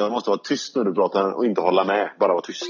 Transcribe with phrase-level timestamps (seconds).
[0.00, 2.10] Jag måste vara tyst när du pratar och inte hålla med.
[2.18, 2.66] Bara vara tyst.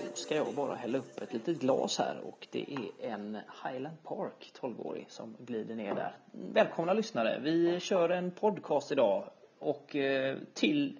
[0.00, 2.66] Då ska jag bara hälla upp ett litet glas här och det
[3.00, 6.16] är en Highland Park 12-årig som glider ner där.
[6.52, 7.40] Välkomna lyssnare!
[7.42, 9.24] Vi kör en podcast idag
[9.58, 10.98] och eh, till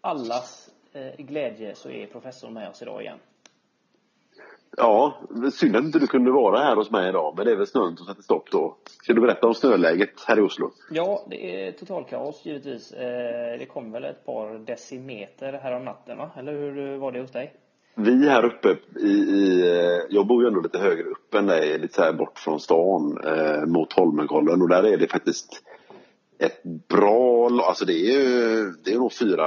[0.00, 3.18] allas eh, glädje så är professorn med oss idag igen.
[4.76, 5.14] Ja,
[5.52, 7.96] synd att inte du kunde vara här hos mig idag, men det är väl snön
[7.96, 8.76] som sätter stopp då.
[9.02, 10.70] Ska du berätta om snöläget här i Oslo?
[10.90, 12.92] Ja, det är totalkaos givetvis.
[12.92, 16.30] Eh, Det kom väl ett par decimeter här om natten va?
[16.36, 17.54] Eller hur var det hos dig?
[17.96, 19.62] Vi här uppe i, i
[20.10, 23.18] jag bor ju ändå lite högre upp än dig, lite så här bort från stan
[23.24, 25.62] eh, mot Holmenkollen och där är det faktiskt
[26.38, 29.46] ett bra, alltså det är ju, det är nog fyra,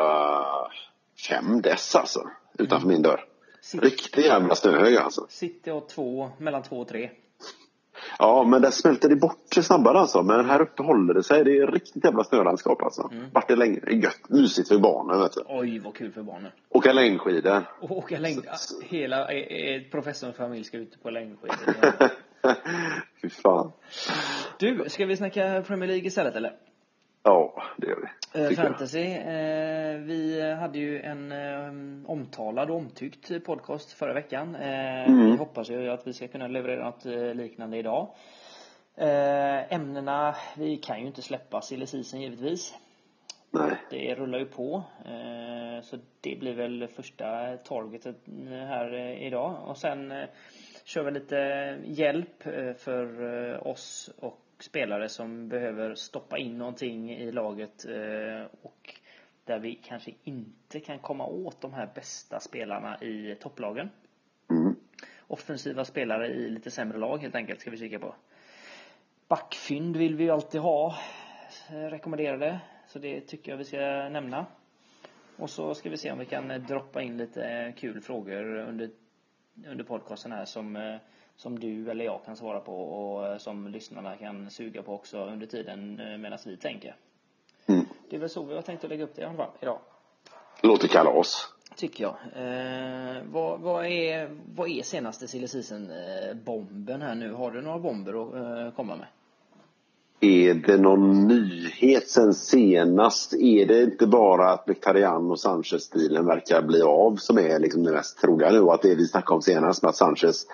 [1.29, 2.29] fem dess alltså
[2.59, 3.23] utanför min dörr.
[3.81, 5.25] Riktig jävla snöhög alltså.
[5.29, 7.09] City och två, mellan två och tre.
[8.19, 10.23] Ja, men där smälter det bort sig snabbare alltså.
[10.23, 11.43] Men här uppe håller det sig.
[11.43, 13.11] Det är riktigt jävla snölandskap alltså.
[13.33, 13.79] Vart det länge.
[13.79, 14.29] Det är gött.
[14.29, 15.41] Mysigt för barnen vet du.
[15.47, 16.51] Oj, vad kul för barnen.
[16.69, 17.63] Åka längdskidor.
[17.81, 18.45] Och åka längd...
[18.55, 21.93] Så- Hela eh, eh, professorns familj ska ut på längdskidor.
[23.21, 23.71] Fy fan.
[24.59, 26.53] Du, ska vi snacka Premier League istället eller?
[27.23, 28.07] Ja, det gör vi.
[28.43, 28.51] Eh.
[28.51, 29.03] Fantasy.
[29.03, 34.55] Eh, vi hade ju en eh, omtalad och omtyckt podcast förra veckan.
[34.55, 35.31] Eh, Mm.
[35.31, 38.07] Vi hoppas ju att vi ska kunna leverera något liknande idag.
[39.69, 42.75] Ämnena, vi kan ju inte släppa silly season givetvis.
[43.51, 43.75] Nej.
[43.89, 44.83] Det rullar ju på.
[45.83, 48.15] Så det blir väl första targetet
[48.49, 49.55] här idag.
[49.67, 50.13] Och sen
[50.85, 51.35] kör vi lite
[51.85, 52.43] hjälp
[52.77, 58.93] för oss och spelare som behöver stoppa in någonting i laget eh, och
[59.45, 63.89] där vi kanske inte kan komma åt de här bästa spelarna i topplagen.
[64.49, 64.75] Mm.
[65.27, 68.15] Offensiva spelare i lite sämre lag helt enkelt ska vi kika på.
[69.27, 70.95] Backfynd vill vi ju alltid ha.
[71.69, 72.59] eh, Rekommenderade.
[72.87, 74.45] Så det tycker jag vi ska nämna.
[75.37, 78.89] Och så ska vi se om vi kan droppa in lite kul frågor under,
[79.67, 80.95] under podcasten här som, eh,
[81.37, 85.17] som du eller jag kan svara på och eh, som lyssnarna kan suga på också
[85.17, 86.95] under tiden eh, medan vi tänker.
[87.65, 87.85] Mm.
[88.09, 89.79] Det är väl så vi har tänkt att lägga upp det i alla fall idag.
[90.61, 91.53] Låter kalas.
[91.75, 92.15] Tycker jag.
[92.35, 97.33] Eh, vad, vad, är, vad är senaste silly season eh, bomben här nu?
[97.33, 99.07] Har du några bomber att eh, komma med?
[100.19, 103.33] Är det någon nyhet sen senast?
[103.33, 107.91] Är det inte bara att Mkhitaryan och Sanchez-stilen verkar bli av som är liksom det
[107.91, 108.69] mest troliga nu?
[108.69, 110.47] Att det vi snackade om senast med att Sanchez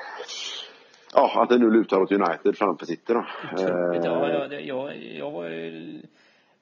[1.16, 3.26] Ja, att det nu lutar åt United framför City då.
[3.58, 5.50] Trubbigt, ja, Eh, jag, det- jag, jag var,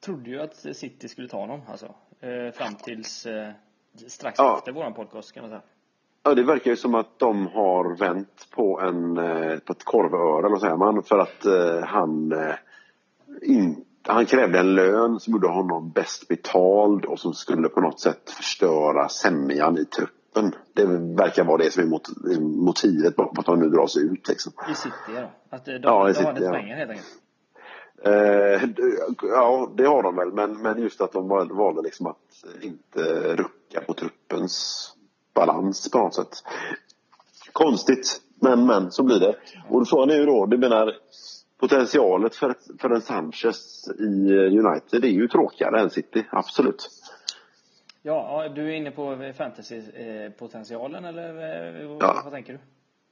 [0.05, 1.85] trodde ju att City skulle ta någon alltså.
[2.19, 3.49] Eh, fram tills eh,
[4.07, 4.57] strax Ja.
[4.57, 5.61] efter våran podcast kan man säga.
[6.23, 10.47] Ja, det verkar ju som att de har vänt på, en, eh, på ett korvöre,
[10.47, 12.55] eller säger man, för att eh, han, eh,
[13.41, 17.99] in, han krävde en lön som gjorde honom bäst betald och som skulle på något
[17.99, 20.15] sätt förstöra sämjan i truppen.
[20.73, 22.07] Det verkar vara det som är mot,
[22.39, 24.27] motivet bakom att han nu dras ut.
[24.27, 24.53] Liksom.
[24.71, 25.31] I City ja.
[25.49, 26.51] Att eh, de, Ja, i de har inte ja.
[26.51, 27.07] pengar helt enkelt.
[28.03, 28.69] Eh,
[29.21, 33.03] ja, det har de väl, men, men just att de val- valde liksom att inte
[33.35, 34.87] rucka på truppens
[35.33, 36.43] balans på något sätt.
[37.51, 39.35] Konstigt, men, men så blir det.
[39.69, 40.93] Och frågan är ju då, du menar
[41.59, 46.89] potentialet för, för en Sanchez i United är ju tråkigare än City, absolut.
[48.03, 51.29] Ja, du är inne på fantasy-potentialen eller
[51.81, 52.21] eh, vad, Ja.
[52.23, 52.59] vad tänker du?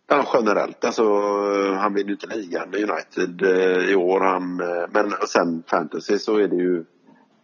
[0.07, 0.85] Ja, generellt.
[0.85, 1.03] Alltså,
[1.75, 4.19] han vinner ju inte ligan med United eh, i år.
[4.19, 6.85] Han, eh, men sen fantasy så är det ju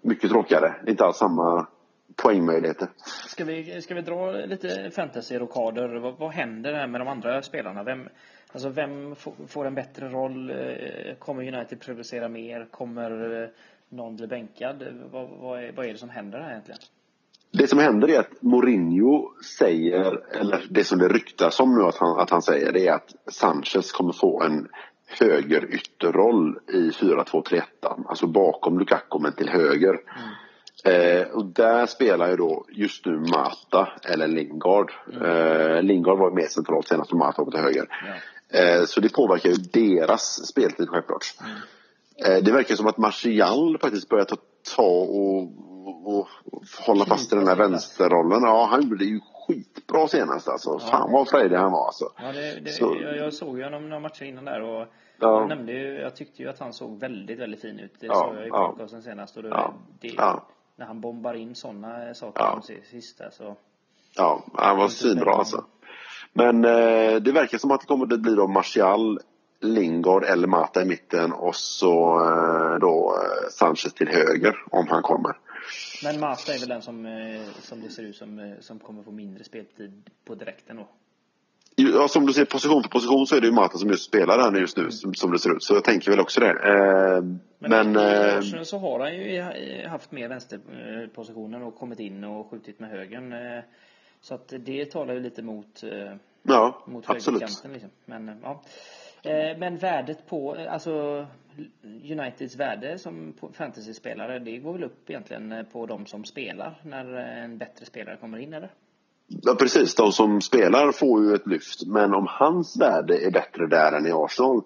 [0.01, 0.75] mycket tråkigare.
[0.87, 1.67] Inte alls samma
[2.15, 2.87] poängmöjligheter.
[3.27, 5.99] Ska vi, ska vi dra lite fantasy-rokader?
[5.99, 7.83] Vad, vad händer här med de andra spelarna?
[7.83, 8.09] Vem,
[8.51, 9.15] alltså vem
[9.47, 10.49] får, en bättre roll?
[10.49, 12.67] Eh, Kommer United producera mer?
[12.71, 13.49] Kommer eh,
[13.89, 14.83] någon bli bänkad?
[15.11, 16.79] Vad, vad, är, vad är det som händer här egentligen?
[17.57, 21.97] Det som händer är att Mourinho säger, eller det som det ryktas om nu att
[21.97, 24.67] han, att han säger, det är att Sanchez kommer få en
[25.19, 27.61] högerytterroll i 4-2-3-1.
[27.81, 29.99] Alltså bakom Lukaku men till höger.
[30.85, 34.91] Eh, och där spelar ju då just nu Mata eller Lingard.
[35.21, 37.87] Eh, Lingard var mer centralt senast och Mata var till höger.
[37.89, 38.59] Ja.
[38.59, 41.25] Eh, så det påverkar ju deras speltid självklart.
[42.25, 44.35] Eh, det verkar som att Martial faktiskt börjar ta,
[44.75, 45.51] ta och,
[46.05, 46.27] och,
[46.87, 48.41] hålla fast i den här vänsterrollen.
[48.43, 50.79] Ja, han gjorde det ju skitbra senast alltså.
[50.79, 52.09] Fan vad frejdig han var alltså.
[52.17, 54.87] Ja, det, det, Så- jag, jag såg ju honom några matcher innan där och
[55.19, 55.39] Ja.
[55.39, 57.93] jag nämnde ju, jag tyckte ju att han såg väldigt, väldigt fin ut.
[57.99, 58.67] Det Ja, såg jag i ja.
[58.69, 60.43] podcasten senast och det, Ja, det, ja.
[60.75, 62.59] när han bombar in sådana saker Ja.
[62.67, 63.55] de sista så.
[64.17, 65.63] Ja, han var svinbra alltså.
[66.33, 69.19] Men eh, det verkar som att det kommer att bli då Martial,
[69.61, 75.01] Lingard eller Mata i mitten och så eh, då eh, Sanchez till höger om han
[75.01, 75.37] kommer.
[76.03, 79.03] Men Mata är väl den som, eh, som det ser ut som, eh, som kommer
[79.03, 80.87] få mindre speltid på direkten då.
[81.77, 84.51] Ja, som du ser position för position så är det ju Mata som just spelar
[84.51, 85.63] nu just nu som, som det ser ut.
[85.63, 86.49] Så jag tänker väl också det.
[86.49, 87.23] Eh,
[87.59, 89.41] Men, men eh, så har han ju
[89.87, 93.33] haft mer vänsterpositionen och kommit in och skjutit med högern.
[93.33, 93.63] eh,
[94.21, 95.83] Så att det talar ju lite mot,
[96.43, 97.41] ja, mot absolut.
[97.41, 97.89] högerkanten liksom.
[98.05, 98.61] Men ja.
[99.25, 101.25] Eh, Men värdet på, eh, alltså
[101.83, 107.05] Uniteds värde som fantasyspelare, det går väl upp egentligen eh, på de som spelar när
[107.43, 108.71] en bättre spelare kommer in eller?
[109.27, 109.95] Ja, precis.
[109.95, 111.87] De som spelar får ju ett lyft.
[111.87, 114.61] Men om hans värde är bättre där än i Arsenal.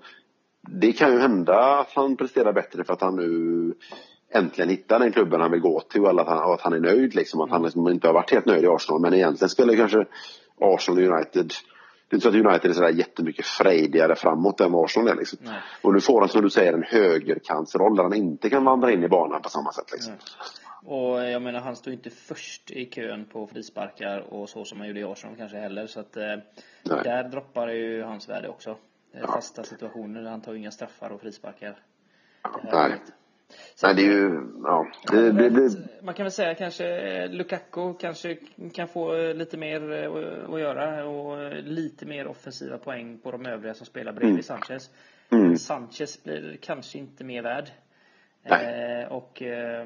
[0.61, 3.73] Det kan ju hända att han presterar bättre för att han nu
[4.33, 6.79] äntligen hittar den klubben han vill gå till och att han, och att han är
[6.79, 7.15] nöjd.
[7.15, 9.01] Liksom, att han liksom inte har varit helt nöjd i Arsenal.
[9.01, 10.05] Men egentligen spelar kanske
[10.61, 11.53] Arsenal och United
[12.09, 15.15] det är inte så att United är sådär jättemycket frejdigare framåt än vad Arsenal är.
[15.15, 15.39] Liksom.
[15.41, 15.61] Nej.
[15.81, 19.03] Och nu får han som du säger en högerkantsroll där han inte kan vandra in
[19.03, 19.91] i banan på samma sätt.
[19.91, 20.13] Liksom.
[20.85, 24.87] Och jag menar, han står inte först i kön på frisparkar och så som han
[24.87, 25.87] gjorde i Arsenal kanske heller.
[25.87, 26.35] Så att eh,
[26.83, 28.75] där droppar ju hans värde också.
[29.13, 31.79] Eh, Fasta situationer, han tar ju inga straffar och frisparkar.
[32.71, 32.95] Nej.
[33.75, 34.41] Så Nej, det är ju...
[34.63, 35.69] Ja, det, det, det,
[36.03, 38.37] Man kan väl säga kanske eh, Lukaku kanske
[38.73, 43.31] kan få eh, lite mer eh, att- göra och eh, lite mer offensiva poäng på
[43.31, 44.89] de övriga som spelar bredvid Sanchez.
[45.31, 45.55] Mm.
[45.57, 47.69] Sanchez blir kanske inte mer värd.
[48.43, 49.85] Eh, och eh,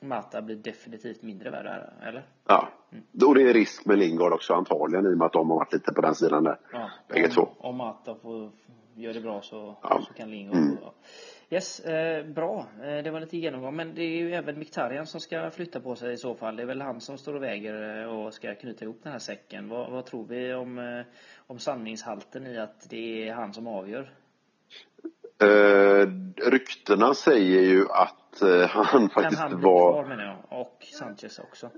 [0.00, 2.22] Mata blir definitivt mindre värd här, eller?
[2.48, 2.68] Ja.
[3.26, 5.72] Och det är risk med Lingard också antagligen i och med att de har varit
[5.72, 6.58] lite på den sidan där.
[6.72, 7.48] Ja, Bägge om, två.
[7.58, 8.50] Om Mata får,
[8.94, 10.02] gör det bra så, Ja.
[10.08, 10.76] så kan Lingard Mm.
[10.82, 10.94] ja.
[11.52, 12.66] Yes, eh, bra.
[12.82, 13.76] Eh, det var lite genomgång.
[13.76, 16.56] Men det är ju även Mkhitaryan som ska flytta på sig i så fall.
[16.56, 19.18] Det är väl han som står och väger eh, och ska knyta ihop den här
[19.18, 19.68] säcken.
[19.68, 21.06] Vad, vad tror vi om, eh,
[21.46, 24.10] om sanningshalten i att det är han som avgör?
[25.42, 26.08] Eh,
[26.50, 29.92] ryktena säger ju att eh, han faktiskt han var...
[29.92, 30.60] kvar menar jag?
[30.60, 31.70] Och Sanchez också.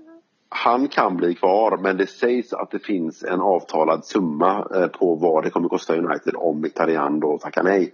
[0.49, 5.15] Han kan bli kvar, men det sägs att det finns en avtalad summa eh, på
[5.15, 7.93] vad det kommer kosta United om Mkhitaryan då tackar nej.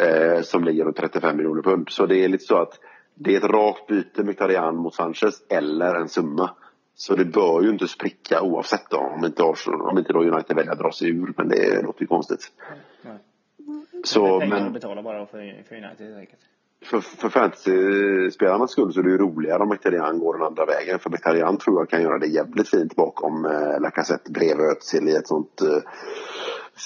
[0.00, 1.88] Eh, som ligger runt 35 miljoner pund.
[1.90, 2.80] Så det är lite så att
[3.14, 6.50] det är ett rakt byte Mkhitaryan mot Sanchez eller en summa.
[6.94, 10.56] Så det bör ju inte spricka oavsett då, om inte, Arsenal, om inte då United
[10.56, 11.32] väljer att dra sig ur.
[11.36, 12.52] Men det låter ju konstigt.
[13.02, 13.18] Nej.
[14.04, 14.66] Så, är pengar men...
[14.66, 16.40] att betala bara för, för United helt enkelt.
[16.84, 20.98] för, för fantasy-spelarnas skull så är det ju roligare om Mkhitaryan går den andra vägen.
[20.98, 25.16] För Mkhitaryan tror jag kan göra det jävligt fint bakom eh, Lacazette bredvid Özil i
[25.16, 25.82] ett sånt eh,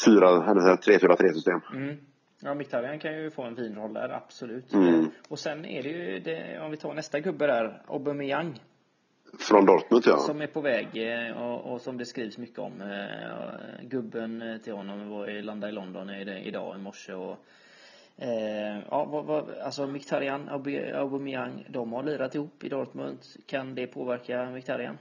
[0.06, 1.60] 3-4-3 system.
[1.74, 1.96] Mm.
[2.42, 4.72] Ja, Mkhitaryan kan ju få en fin roll där, absolut.
[4.72, 5.10] Mm.
[5.28, 8.60] Och sen är det ju, det, om vi tar nästa gubbe där, Aubameyang.
[9.38, 10.16] Från Dortmund ja.
[10.16, 12.80] Som är på väg eh, och, och som det skrivs mycket om.
[12.80, 17.36] Eh, Gubben eh, till honom var i, landade i London idag i morse och
[18.16, 20.48] eh, ja, vad, vad, alltså Mkhitaryan,
[20.94, 23.18] Aubameyang, de har lirat ihop i Dortmund.
[23.46, 24.98] Kan det påverka Mkhitaryan?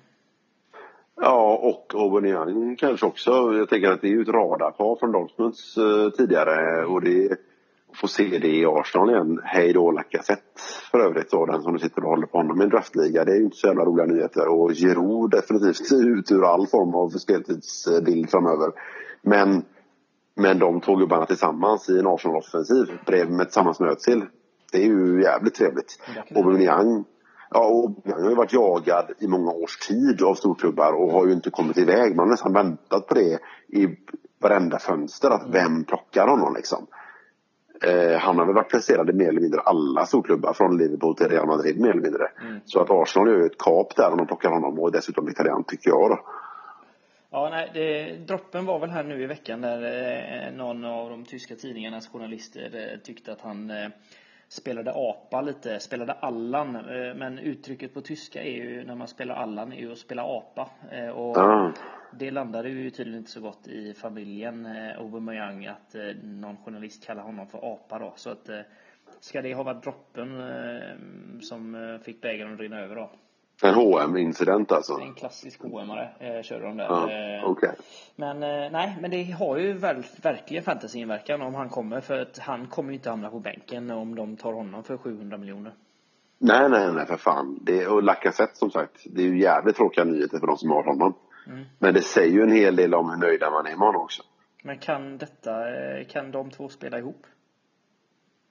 [1.21, 3.31] Ja, och Aubameyang kanske också.
[3.31, 6.85] Jag tänker att det är ju ett radarpar från Dortmunds eh, tidigare.
[6.85, 7.39] Och det
[7.93, 9.41] få se det i Arsenal igen.
[9.43, 10.61] Hej då Lacazette
[10.91, 13.25] för övrigt då, den som du sitter och håller på honom i en draftliga.
[13.25, 14.47] Det är ju inte så jävla roliga nyheter.
[14.47, 18.71] Och Giroud definitivt ut ur all form av speltidsbild framöver.
[19.21, 19.63] Men,
[20.35, 24.25] men de två gubbarna tillsammans i en Arsenal-offensiv bredvid med tillsammans med Özil.
[24.71, 25.99] Det är ju jävligt trevligt.
[26.35, 27.05] Aubameyang
[27.51, 31.27] Ja, och Aubameyang har ju varit jagad i många års tid av storklubbar och har
[31.27, 32.15] ju inte kommit iväg.
[32.15, 33.87] Man har nästan väntat på det i
[34.39, 35.29] varenda fönster.
[35.29, 36.87] Att vem plockar honom liksom?
[37.83, 41.27] Eh, han har väl varit placerad i mer eller mindre alla storklubbar från Liverpool till
[41.27, 42.31] Real Madrid mer eller mindre.
[42.65, 45.63] Så att Arsenal gör ju ett kap där om de plockar honom och dessutom italian
[45.63, 46.19] tycker jag då.
[47.31, 49.81] Ja, nej, det, droppen var väl här nu i veckan där
[50.47, 53.89] eh, någon av de tyska tidningarnas journalister eh, tyckte att han eh,
[54.49, 56.75] spelade apa lite, spelade Allan.
[56.75, 60.23] Eh, men uttrycket på tyska är ju, när man spelar Allan, är ju att spela
[60.23, 60.69] apa.
[60.91, 61.71] Eh, och Ah.
[62.19, 67.23] det landade ju tydligen inte så gott i familjen eh, Aubameyang att någon journalist kallar
[67.23, 68.13] honom för apa då.
[68.15, 68.49] Så att
[69.19, 70.41] ska det ha varit droppen
[71.41, 73.11] som fick bägaren att rinna över då?
[73.61, 74.93] En hm incident alltså.
[74.93, 76.85] En klassisk HM-are eh, körde de där.
[76.85, 77.71] Ja, Eh, okej.
[78.15, 82.01] men eh, nej, men det har ju väl, verkligen fantasyinverkan om han kommer.
[82.01, 85.37] För att han kommer ju inte hamna på bänken om de tar honom för 700
[85.37, 85.73] miljoner.
[86.37, 87.59] Nej, nej, nej för fan.
[87.61, 90.83] Det, och Lacazette som sagt, det är ju jävligt tråkiga nyheter för de som har
[90.83, 91.13] honom.
[91.79, 94.23] Men det säger ju en hel del om hur nöjda man är med honom också.
[94.63, 97.25] Men kan detta, eh, kan de två spela ihop?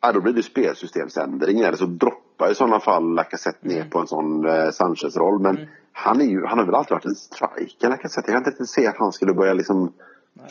[0.00, 3.90] Ja, då blir det spelsystemsändring eller så droppar stoppar i sådana fall Lacazette ner Mm.
[3.90, 5.38] på en sån eh, Sanchez-roll.
[5.40, 8.30] Men han, är ju, han har väl alltid varit en striker, Lacazette.
[8.30, 9.92] Jag kan inte riktigt se att han skulle börja liksom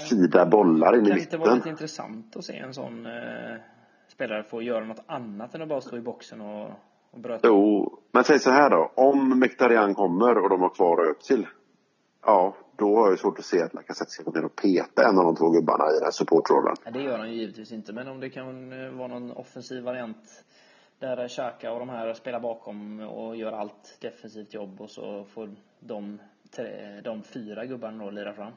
[0.09, 1.57] fida bollar in i Kan det inte vara mitten.
[1.57, 3.57] lite intressant att se en sån eh,
[4.07, 6.69] spelare få göra något annat än att bara stå i boxen och,
[7.11, 7.47] och bröta?
[7.47, 8.91] Jo, men säg så här då.
[8.95, 11.47] Om Mkhitaryan kommer och de har kvar upp till.
[12.25, 15.17] Ja, då har jag svårt att se att Lacazette ska gå ner och peta en
[15.19, 16.75] av de två gubbarna i den här supportrollen.
[16.83, 19.83] Nej, det gör han ju givetvis inte, men om det kan eh, vara någon offensiv
[19.83, 20.17] variant
[20.99, 25.49] där Xhaka och de här spelar bakom och gör allt defensivt jobb och så får
[25.79, 26.19] de,
[26.55, 28.51] tre, de fyra gubbarna då lira fram.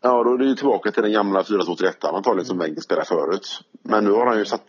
[0.00, 3.60] Ja, då är det ju tillbaka till den gamla 4-2-3-1 antagligen som Wenger spelade förut.
[3.82, 4.62] Men nu har han ju satt...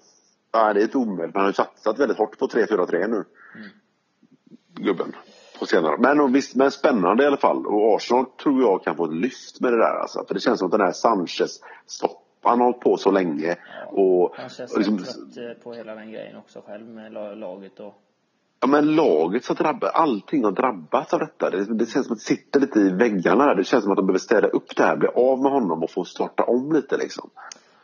[0.53, 1.33] Nej, det är inte omöjligt.
[1.33, 3.23] Men han har ju satsat väldigt hårt på 3-4-3 nu.
[4.73, 5.15] Gubben.
[5.59, 5.97] På senare.
[5.99, 7.65] Men visst, men spännande i alla fall.
[7.67, 10.25] Och Arsenal tror jag kan få ett lyft med det där alltså.
[10.27, 13.55] För det känns som att den här Sanchez stopp han har hållit på så länge.
[13.87, 17.33] Och, Han känns och liksom, trött eh, på hela den grejen också själv med la-
[17.33, 17.93] laget och
[18.59, 21.49] Ja men laget så drabbar, allting har drabbats av detta.
[21.49, 23.55] Det, det känns som att det sitter lite i väggarna där.
[23.55, 25.89] Det känns som att de behöver städa upp det här, bli av med honom och
[25.91, 27.29] få starta om lite liksom.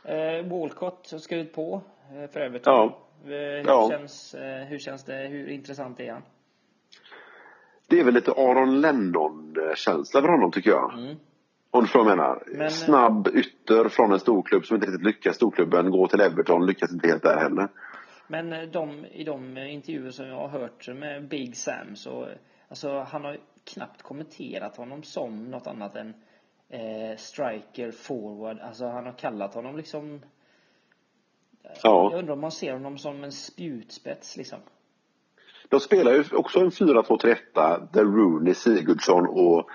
[0.03, 1.81] Eh, Walcott har skrivit på
[2.23, 2.73] eh, för Everton.
[2.73, 2.85] Ja.
[3.25, 3.89] Eh, hur, Ja.
[3.91, 5.13] Känns, eh, hur känns det?
[5.27, 6.21] Hur intressant är han?
[7.87, 10.93] Det är väl lite Aron Lennon-känsla för honom tycker jag.
[10.93, 11.15] Mm.
[11.71, 12.43] Om du förstår vad jag menar.
[12.47, 15.35] Men- Snabb ytter från en storklubb som inte riktigt lyckas.
[15.35, 17.67] Storklubben går till Everton, lyckas inte helt där heller.
[18.27, 22.23] Men eh, de, i de eh, intervjuer som jag har hört med Big Sam så
[22.23, 22.29] eh,
[22.69, 23.37] alltså, han har
[23.73, 26.13] knappt kommenterat honom som något annat än
[26.69, 28.59] eh, striker, forward.
[28.59, 30.21] Alltså han har kallat honom liksom
[31.63, 32.11] Jag Ja.
[32.15, 34.59] undrar om man ser honom som en spjutspets liksom.
[35.69, 37.35] De spelar ju också en 4-2-3-1
[37.93, 39.69] där Rooney, Sigurdsson och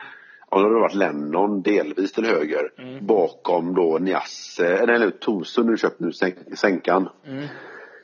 [0.62, 2.72] Ja, det har varit Lennon delvis till höger.
[2.78, 3.06] Mm.
[3.06, 7.08] Bakom då Niasse, eller nej, Tosun nu köpt nu, sänk, sänkan.
[7.26, 7.46] Mm.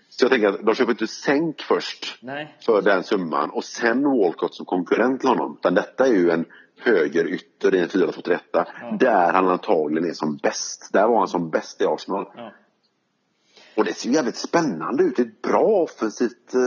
[0.08, 2.56] Så jag tänker att de köper inte sänk först Nej.
[2.66, 5.56] för den summan och sen Walcott som konkurrent till honom.
[5.60, 6.44] Utan detta är ju en
[6.80, 8.38] högerytter i en 4-2-3-1
[8.98, 10.92] där han antagligen är som bäst.
[10.92, 12.26] Där var han som bäst i Arsenal.
[12.36, 12.52] Ja.
[13.76, 15.16] Och det ser ju jävligt spännande ut.
[15.16, 16.60] Det är ett bra offensivt eh,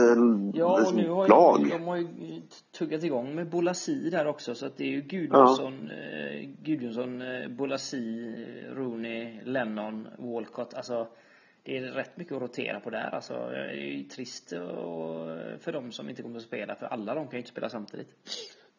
[0.54, 1.60] Ja, och nu har lag.
[1.60, 2.06] ju, de har ju
[2.78, 7.48] tuggat igång med Bolasi där också så att det är ju Gudmundsson, eh, Gudmundsson, eh,
[7.48, 8.34] Bolasi,
[8.72, 10.74] Rooney, Lennon, Walcott.
[10.74, 11.08] Alltså
[11.62, 13.14] det är rätt mycket att rotera på där.
[13.14, 15.26] Alltså, det är ju trist och,
[15.60, 18.08] för de som inte kommer att spela för alla de kan ju inte spela samtidigt.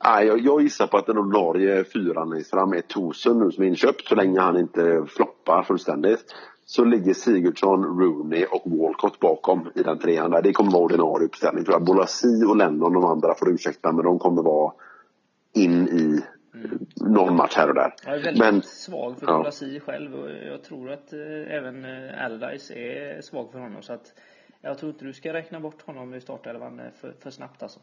[0.03, 3.63] Nej, jag, jag gissar på att den ordinarie fyran längst fram är Tosun nu som
[3.63, 6.35] är inköpt så länge han inte floppar fullständigt.
[6.69, 10.41] Så ligger Sigurdsson, Rooney och Walcott bakom i den trean där.
[10.41, 11.85] Det kommer vara ordinarie uppställning tror jag.
[11.85, 14.73] Bolasi och Lennon, de andra får ursäkta men de kommer vara
[15.53, 16.21] in i
[16.95, 17.93] någon match här och där.
[18.05, 19.37] Jag är väldigt Men svag för ja.
[19.37, 23.93] Bolasi själv och jag tror att eh, även eh, Allardyce är svag för honom så
[23.93, 24.13] att
[24.61, 27.79] jag tror inte du ska räkna bort honom ur startelvan eh, för, för snabbt alltså.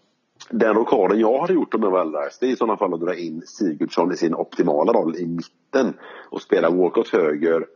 [0.50, 3.00] den rockaden jag hade gjort om jag var Allardyce, det är i sådana fall att
[3.00, 5.94] dra in Sigurdsson i sin optimala roll i mitten
[6.30, 7.66] och spela Walcott höger,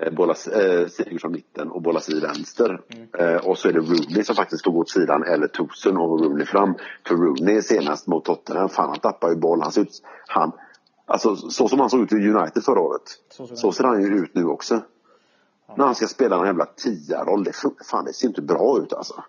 [0.00, 2.80] eh, Bolas, eh, Sigurdsson mitten och Bolasi vänster.
[3.18, 6.20] Eh, och så är det Rooney som faktiskt ska gå åt sidan eller Tosun och
[6.20, 6.74] Rooney fram.
[7.06, 9.62] För Rooney senast mot Tottenham, fan han tappar ju boll.
[9.62, 10.52] Han ser ut, han,
[11.06, 13.02] alltså så som han såg ut i United förra året.
[13.30, 14.80] Så Så, han ser han ju ut nu också.
[15.76, 17.52] När han ska spela en jävla tia-roll, det,
[17.90, 19.24] fan det ser inte bra ut alltså.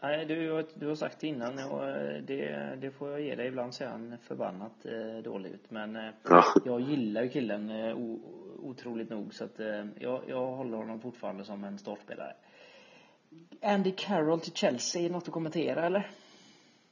[0.00, 3.34] Nej, du, har- du har sagt det innan och eh, det, det får jag ge
[3.34, 3.46] dig.
[3.46, 5.70] Ibland ser han förbannat eh, dålig ut.
[5.70, 6.44] Men eh, Ja.
[6.64, 8.20] jag gillar ju killen eh, o,
[8.62, 12.32] otroligt nog så att eh, jag, jag håller honom fortfarande som en startspelare.
[13.62, 16.10] Andy Carroll till Chelsea, något att kommentera eller?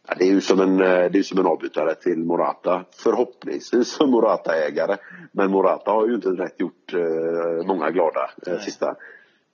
[0.08, 2.84] Ja, det är ju som en, eh, det är som en avbytare till Morata.
[2.92, 4.96] Förhoppningsvis som Morata-ägare.
[5.32, 8.96] Men Morata har ju inte direkt gjort eh, många glada eh, sista.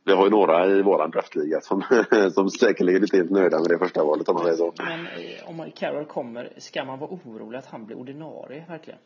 [0.05, 1.83] Vi har ju några i våran draftliga som,
[2.35, 4.73] som säkerligen inte är helt nöjda med det första valet om man säger så.
[4.77, 8.99] Men eh, om Carroll kommer, ska man vara orolig att han blir ordinarie verkligen?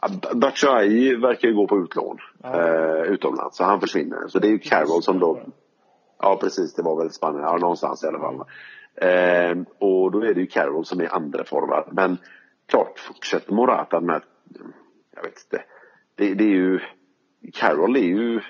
[0.00, 4.28] Ja, Batshuayi verkar ju gå på utlån eh, utomlands, så han försvinner.
[4.28, 5.40] Så det är ju Carroll som då...
[6.18, 6.74] Ja, precis.
[6.74, 7.42] Det var väl Spanien.
[7.42, 8.44] Ja, någonstans i alla fall.
[8.94, 11.88] Eh, och då är det ju Carroll som är andra forward.
[11.92, 12.18] Men
[12.66, 14.22] klart, fortsätter Morata med...
[15.14, 15.64] Jag vet inte.
[16.14, 16.80] Det, det är ju...
[17.52, 18.40] Carroll är ju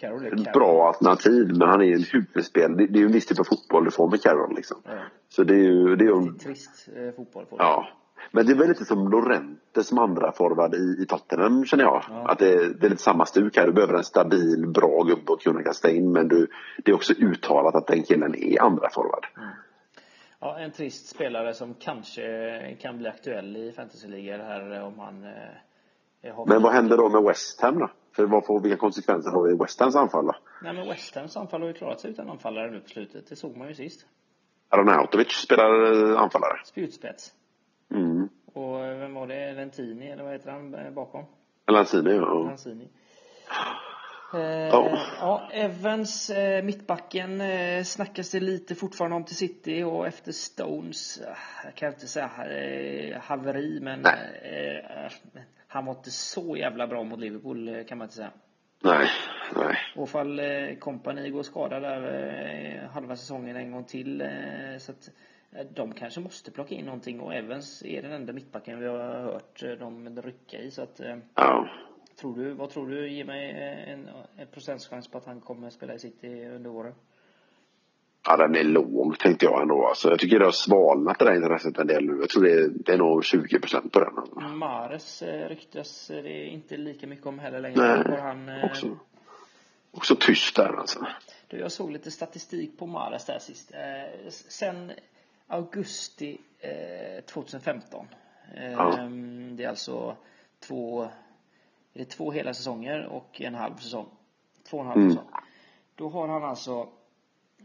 [0.00, 0.52] Carroll är ett Carroll.
[0.54, 2.76] bra alternativ, men han är en huvudspel.
[2.76, 4.76] Det, det är ju en viss typ av fotboll du får med Carroll liksom.
[4.84, 4.98] Ja.
[5.28, 5.96] Så det är ju...
[5.96, 7.44] Det är ju Det är trist eh, fotboll.
[7.58, 7.88] Ja.
[8.30, 12.04] Men det är väl lite som Lorente som andra forward i, i Tottenham känner jag.
[12.08, 12.28] Ja.
[12.28, 13.66] Att det, det är lite samma stuk här.
[13.66, 16.12] Du behöver en stabil, bra gubbe att kunna kasta in.
[16.12, 16.46] Men du,
[16.84, 19.26] det är också uttalat att den killen är andra forward.
[20.40, 26.44] Ja, en trist spelare som kanske kan bli aktuell i fantasyligor här om han eh.
[26.46, 27.90] Men vad händer då med West Ham då?
[28.16, 30.34] För vad får, vilka konsekvenser har vi i West Hams anfall då?
[30.62, 33.28] Nej men West Hams anfall har ju klarat sig utan anfallare nu på slutet.
[33.28, 34.06] Det såg man ju sist.
[34.68, 36.60] Aronautovic spelar eh, anfallare.
[36.64, 37.34] Spjutspets.
[37.94, 38.28] Mm.
[38.54, 39.52] Och eh, vem var det?
[39.52, 41.24] Lentini, eller vad heter han eh, bakom?
[41.66, 42.44] Lanzini, ja.
[42.44, 42.88] Lanzini.
[44.34, 44.98] Eh, Ja.
[45.20, 51.20] ja, Evans, eh, mittbacken, eh, snackas det lite fortfarande om till City och efter Stones,
[51.20, 55.12] eh, jag kan inte säga eh, haveri, men eh,
[55.68, 58.30] han var inte så jävla bra mot Liverpool kan man inte säga.
[58.84, 59.08] Nej,
[59.56, 59.76] nej.
[59.96, 64.30] Och fall eh, Kompani går skadad där halva säsongen en gång till.
[64.78, 65.10] Så att
[65.74, 69.62] de kanske måste plocka in någonting och Evans är den enda mittbacken vi har hört
[69.62, 70.70] eh, dem rycka i.
[70.70, 71.68] Så att, eh, Ja.
[72.20, 73.10] tror du, vad tror du?
[73.10, 76.94] Ge mig eh, en, en procentschans på att han kommer spela i City under året.
[78.26, 79.86] Ja, den är låg tänkte jag ändå.
[79.86, 82.18] Alltså, jag tycker det har svalnat det där intresset en del nu.
[82.20, 84.18] Jag tror det är, det är nog 20 procent på den.
[84.18, 84.40] Alltså.
[84.40, 88.04] Mares ryktas det är inte lika mycket om heller längre.
[88.08, 88.98] Nej, han, också,
[89.90, 91.06] också tyst där alltså.
[91.48, 93.70] Du, jag såg lite statistik på Mares där sist.
[93.74, 94.92] Eh, sen
[95.48, 98.06] augusti eh, 2015.
[98.54, 99.08] Eh, Ja.
[99.52, 100.16] Det är alltså
[100.60, 104.06] två, är det två hela säsonger och en halv säsong.
[104.64, 105.10] Två och en halv Mm.
[105.12, 105.28] säsong.
[105.94, 106.88] Då har han alltså,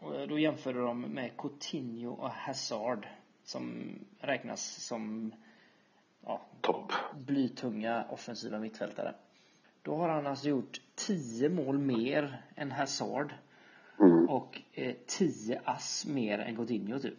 [0.02, 3.08] och då jämför de med Coutinho och Hazard
[3.44, 5.34] som räknas som
[6.25, 6.92] ja, Topp.
[7.13, 9.16] blytunga offensiva mittfältare.
[9.82, 13.34] Då har han alltså gjort 10 mål mer än Hazard
[14.00, 14.30] Mm.
[14.30, 17.18] och eh, 10 ass mer än Coutinho typ.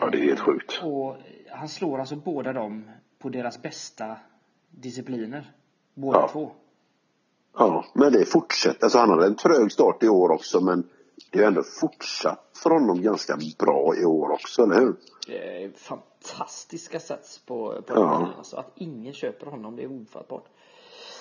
[0.00, 0.80] Ja, det är helt sjukt.
[0.82, 1.16] Och
[1.50, 4.16] han slår alltså båda dem på deras bästa
[4.70, 5.52] discipliner.
[5.94, 6.28] Båda Ja.
[6.28, 6.52] två.
[7.58, 8.84] Ja, men det fortsätter.
[8.84, 10.88] Alltså han hade en trög start i år också men
[11.30, 14.96] det är ändå fortsatt för honom ganska bra i år också, eller hur?
[15.28, 17.94] Eh, fantastiska sats på, på Ja.
[17.94, 18.34] ja.
[18.38, 20.44] alltså Att ingen köper honom, det är ofattbart.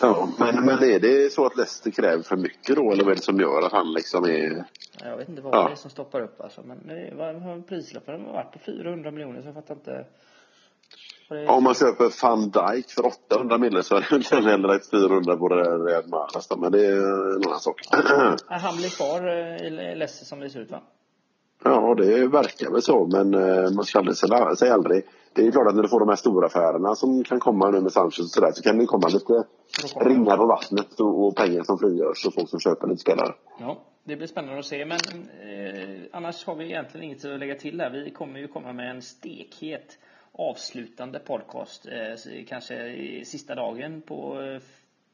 [0.02, 3.16] Ja, men, men är det så att Leicester kräver för mycket då eller vad är
[3.16, 4.64] det som gör att han liksom är...
[5.04, 5.66] Jag vet inte vad Ja.
[5.68, 6.62] det är som stoppar upp alltså.
[6.66, 10.06] Men det, vad har prislappen varit på 400 miljoner så jag fattar inte.
[11.30, 14.90] Det- Om man köper van Dijk för 800 miljoner så är det inte heller ett
[14.90, 16.10] 400 på Real
[16.50, 16.98] då, men det är
[17.36, 17.82] en annan sak.
[17.92, 20.82] Ja, Han blir kvar eh, i Leicester som det ser ut va?
[21.64, 25.04] Ja, det verkar väl så, men eh, man ska aldrig säga, säga aldrig.
[25.34, 27.82] Det är klart att när du får de här stora affärerna som kan komma nu
[27.82, 29.44] med Sanchez och sådär så kan det komma lite
[30.06, 33.34] ringar på vattnet och, pengar som frigörs och folk som köper lite spelare.
[33.60, 34.86] Ja, det blir spännande att se.
[34.86, 35.00] Men
[35.42, 37.90] eh, annars har vi egentligen inget att lägga till där.
[37.90, 39.98] Vi kommer ju komma med en stekhet
[40.32, 41.86] avslutande podcast.
[41.86, 44.62] Eh, kanske sista dagen på eh,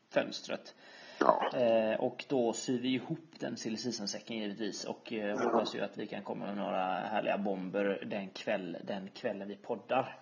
[0.10, 0.76] fönstret.
[1.20, 5.82] Ja, Eh, och då syr vi ihop den silly säcken givetvis och eh, hoppas ju
[5.82, 10.20] att vi kan komma med några härliga bomber den, kväll, den kvällen vi poddar.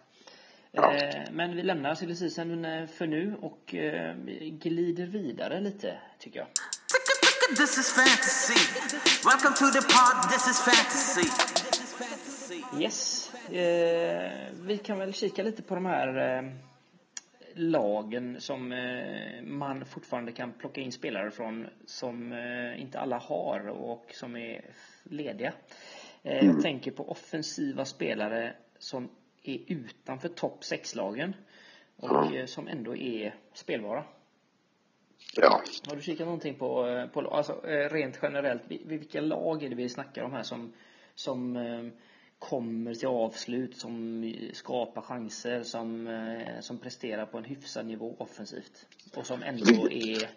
[0.72, 0.94] Ja.
[0.94, 2.16] Eh, men vi lämnar silly
[2.88, 4.16] för nu och eh,
[4.52, 6.48] glider vidare lite tycker jag.
[7.58, 8.60] This is fantasy.
[9.26, 10.32] Welcome to the pod.
[10.32, 11.30] This is fantasy.
[12.80, 16.52] Yes, eh, vi kan väl kika lite på de här eh,
[17.54, 22.34] lagen som eh, man fortfarande kan plocka in spelare från som
[22.78, 24.62] inte alla har och som är
[25.04, 25.54] lediga.
[26.22, 29.10] Jag tänker på offensiva spelare som
[29.48, 31.36] är utanför topp 6-lagen
[31.96, 32.34] och Ja.
[32.36, 34.04] eh, som ändå är spelbara.
[35.36, 35.62] ja.
[35.88, 39.70] Har du kikat någonting på, eh, på alltså, eh, rent generellt, vil- vilka lag är
[39.70, 40.74] det vi snackar om här som,
[41.16, 41.92] som
[42.40, 46.08] kommer till avslut, som skapar chanser, som,
[46.62, 50.30] som presterar på en hyfsad nivå offensivt och som ändå är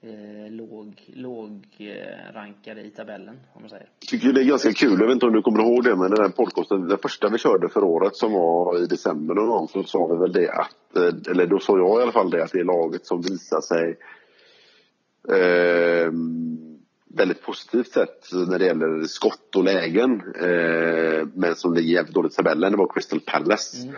[0.00, 3.88] eh, låg, låg eh, rankade i tabellen, om man säger.
[4.00, 5.00] Jag tycker det är ganska kul.
[5.00, 7.38] Jag vet inte om du kommer ihåg det, men den här podcasten, den första vi
[7.38, 10.96] körde för året som var i december någon gång, så sa vi väl det att,
[10.96, 13.60] eh, eller då sa jag i alla fall det, att det är laget som visar
[13.60, 13.98] sig
[15.28, 16.12] eh,
[17.08, 20.10] väldigt positivt sett när det gäller skott och lägen.
[20.40, 23.88] Eh, men som ligger jävligt dåligt i tabellen, det var Crystal Palace.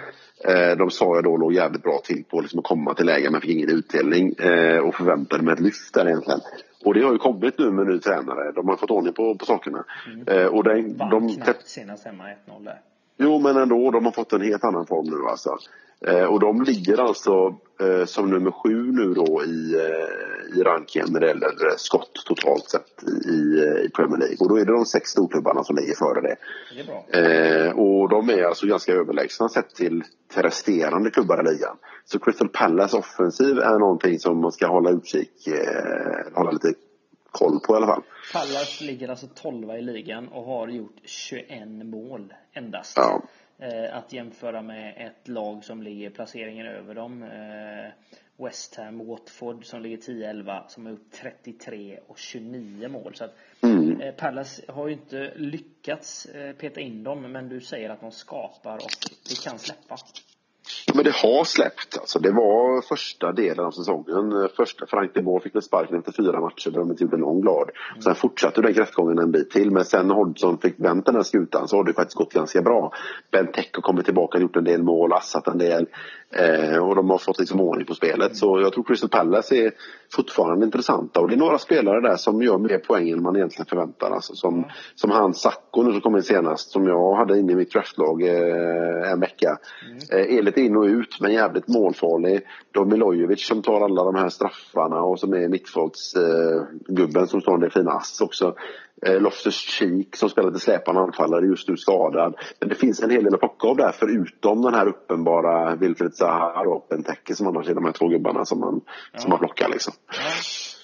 [0.45, 3.33] Eh, de sa jag då låg jävligt bra till på liksom att komma till lägen
[3.33, 6.41] men fick ingen utdelning eh, och förväntade mig ett lyft där egentligen.
[6.85, 8.53] Och det har ju kommit nu med ny tränare.
[8.53, 9.85] De har fått ordning på, på sakerna.
[10.27, 12.81] Eh, och den, Vann de, knappt senast hemma 1-0 där.
[13.17, 13.91] Jo, men ändå.
[13.91, 15.57] De har fått en helt annan form nu alltså.
[16.07, 21.09] Eh, och de ligger alltså eh, som nummer sju nu då i, eh, i rankingen
[21.13, 23.39] när det gäller skott totalt sett i,
[23.87, 24.37] i Premier League.
[24.41, 26.37] Och då är det de sex storklubbarna som ligger före det.
[27.11, 27.67] Det.
[27.67, 31.77] Eh, och de är alltså ganska överlägsna sett till, till resterande klubbar i ligan.
[32.05, 36.73] Så Crystal Palace offensiv är någonting som man ska hålla utkik, eh, hålla lite
[37.31, 38.03] koll på i alla fall.
[38.33, 42.97] Pallas ligger alltså 12 i ligan och har gjort 21 mål endast.
[42.97, 43.23] Ja.
[43.61, 47.23] Eh, att jämföra med ett lag som ligger placeringen över dem.
[47.23, 47.91] Eh,
[48.45, 53.15] West Ham, Watford som ligger 10-11 som har gjort 33 och 29 mål.
[53.15, 54.01] Så att Mm.
[54.01, 58.75] eh, Palace har ju inte lyckats peta in dem men du säger att de skapar
[58.75, 58.91] och
[59.29, 59.97] det kan släppa.
[60.95, 61.99] Men det har släppt.
[61.99, 64.49] Alltså, det var första delen av säsongen.
[64.57, 67.41] Första, Frank de Boer fick väl sparken efter fyra matcher där de inte gjorde någon
[67.41, 67.71] glad.
[68.05, 69.71] Sen fortsatte den kräftgången en bit till.
[69.71, 72.63] Men sen när Hodgson fick vänt den här skutan så har det faktiskt gått ganska
[72.63, 72.93] bra.
[73.33, 75.87] Ben Tech har kommit tillbaka och gjort en del mål, assat en del.
[76.35, 78.37] Eh, och de har fått liksom ordning på spelet.
[78.37, 79.73] Så jag tror Crystal Palace är
[80.13, 81.21] fortfarande intressanta.
[81.21, 84.11] Och det är några spelare där som gör mer poäng än man egentligen förväntar.
[84.11, 84.65] Alltså, som,
[84.95, 88.23] som han Sacco nu som kom in senast, som jag hade inne i mitt draftlag
[88.23, 89.59] eh, en vecka.
[90.13, 92.41] Eh, är lite in och ut, men jävligt målfarlig.
[92.71, 96.57] Då Milojevic som tar alla de här straffarna och som är mittfältsgubben
[96.89, 98.55] eh, gubben som står en del fina ass också.
[99.07, 102.35] Eh, Loftus Cheek som spelar lite släpande anfallare just nu skadad.
[102.61, 106.15] Men det finns en hel del att plocka av där förutom den här uppenbara Wilfried
[106.15, 108.81] Zaha och Benteke som annars är de här två gubbarna som man,
[109.15, 109.95] som man plockar liksom.
[110.07, 110.31] Ja,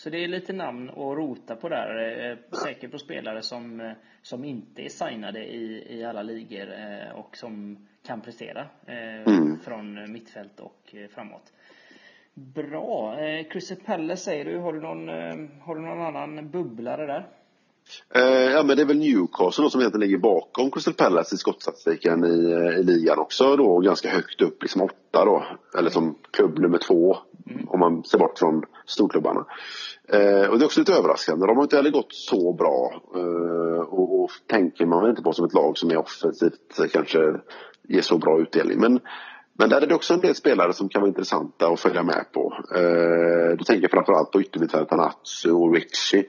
[0.02, 2.30] så det är lite namn att rota på där.
[2.30, 6.68] Eh, Säkert på spelare som, eh, som inte är signade i, i alla ligor
[7.14, 9.58] och som kan prestera Mm.
[9.58, 11.52] från mittfält och framåt.
[12.34, 13.16] Bra.
[13.50, 14.58] Crystal Palace säger du.
[14.58, 15.08] Har du någon,
[15.60, 17.26] har du någon annan bubblare där?
[18.14, 21.38] Eh, ja men det är väl Newcastle då som egentligen ligger bakom Crystal Palace i
[21.38, 25.44] skottstatistiken i, eh, i ligan också då ganska högt upp, liksom åtta då.
[25.78, 27.16] Eller som klubb nummer två
[27.66, 29.46] om man ser bort från storklubbarna.
[30.08, 31.46] Eh, och det är också lite överraskande.
[31.46, 33.02] De har inte heller gått så bra.
[33.14, 36.86] Eh, och, och tänker man väl inte på som ett lag som är offensivt eh,
[36.92, 37.18] kanske
[37.88, 38.80] ger så bra utdelning.
[38.80, 39.00] Men
[39.58, 42.24] men där är det också en del spelare som kan vara intressanta att följa med
[42.32, 42.54] på.
[42.74, 46.24] Eh, du tänker framförallt på yttermittfältarna Atsu och Richie.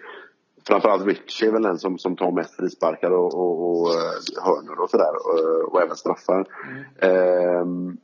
[0.68, 4.80] Framförallt Richie är väl den som, som tar mest frisparkar och, och, och eh, hörnor
[4.82, 5.14] och sådär.
[5.16, 6.46] Och, och även straffar.
[7.02, 7.98] Ehm,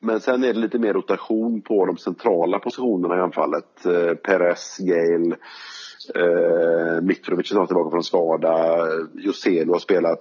[0.00, 3.86] men sen är det lite mer rotation på de centrala positionerna i anfallet.
[3.86, 5.36] Eh, Perez, Gale,
[6.14, 8.86] eh, Mitrovic är snart tillbaka från skada.
[9.14, 10.20] Joselu har spelat.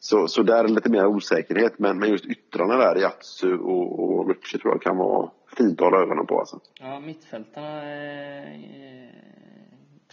[0.00, 1.78] Så, så där är det lite mer osäkerhet.
[1.78, 5.84] Men, men just yttrarna där, Yatsu och, och Richie tror jag kan vara fint att
[5.84, 6.38] hålla ögonen på.
[6.38, 6.60] Alltså.
[6.80, 9.33] Ja, mittfältarna eh, eh,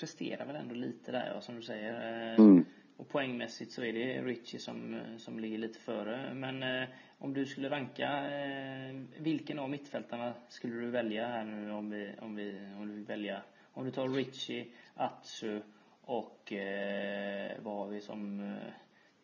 [0.01, 1.93] presterar väl ändå lite där, ja, som du säger.
[1.93, 2.65] Eh, Mm.
[2.97, 6.33] Och poängmässigt så är det Richie som, eh, som ligger lite före.
[6.33, 11.71] Men eh, om du skulle ranka, eh, vilken av mittfältarna skulle du välja här nu
[11.71, 13.41] om, vi, om, vi, om du vill välja?
[13.73, 15.61] Om du tar Richie, Atsu
[16.05, 18.73] och eh, vad har vi som eh,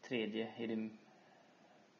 [0.08, 0.48] tredje?
[0.58, 0.90] Är det,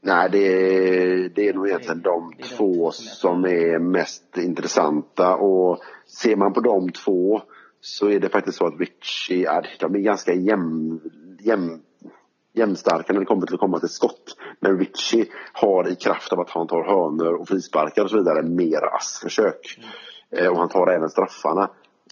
[0.02, 5.36] Nej, det är, det är nog egentligen de de två som är mest intressanta.
[5.36, 7.42] Och ser man på de två
[7.82, 11.00] så är det faktiskt så att Richie, ja, de är ganska jämn,
[11.40, 11.82] jämn,
[12.54, 14.36] jämnstarka när det kommer till att komma till skott.
[14.60, 18.42] Men Richie har i kraft av att han tar hörnor och frisparkar och så vidare
[18.44, 19.80] mer assförsök.
[20.32, 21.70] Eh, och han tar även straffarna.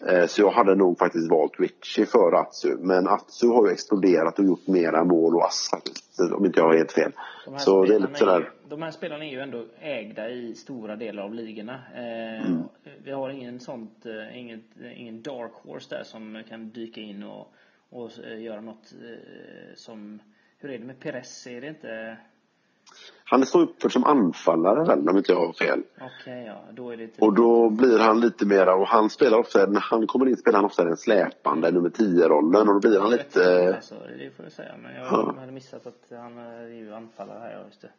[0.08, 2.78] Eh, Så jag hade nog faktiskt valt Richie före Atsu.
[2.80, 6.67] Men Atsu har ju exploderat och gjort mera mål och ass faktiskt, Om inte jag
[6.67, 7.12] har helt fel.
[7.45, 8.39] De Så det är lite sådär.
[8.41, 11.82] är, de här spelarna är ju ändå ägda i stora delar av ligorna.
[11.95, 12.63] Eh, Mm.
[13.04, 14.62] Vi har ingen sånt, eh, inget,
[14.95, 17.54] ingen dark horse där som kan dyka in och,
[17.89, 20.19] och eh, göra något eh, som...
[20.58, 21.47] Hur är det med Perez?
[21.47, 22.17] Är det inte...
[23.27, 25.83] Han är så uppförd som anfallare väl, om inte jag har fel.
[26.01, 26.61] Okej, ja.
[26.71, 27.21] Då är det inte...
[27.25, 30.55] Och då blir han lite mera, och han spelar ofta, när han kommer in spelar
[30.57, 33.73] han ofta den släpande nummer 10-rollen och då blir han Jag lite...
[33.75, 34.71] alltså, det får jag säga.
[34.83, 35.35] Men jag Ja.
[35.39, 37.89] hade missat att han är ju anfallare här, ja, just det.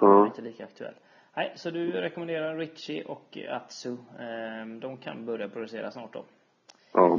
[0.00, 0.06] Ja.
[0.06, 0.94] Han är inte lika aktuell.
[1.36, 3.90] Nej, så du rekommenderar Richie och Atsu.
[3.92, 6.24] Eh, De kan börja producera snart då.
[6.92, 7.18] Ja.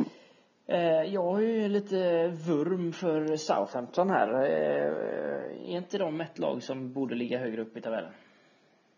[0.68, 4.34] Eh, Jag har ju lite vurm för Southampton här.
[4.34, 8.12] Eh, Är inte de ett lag som borde ligga högre upp i tabellen?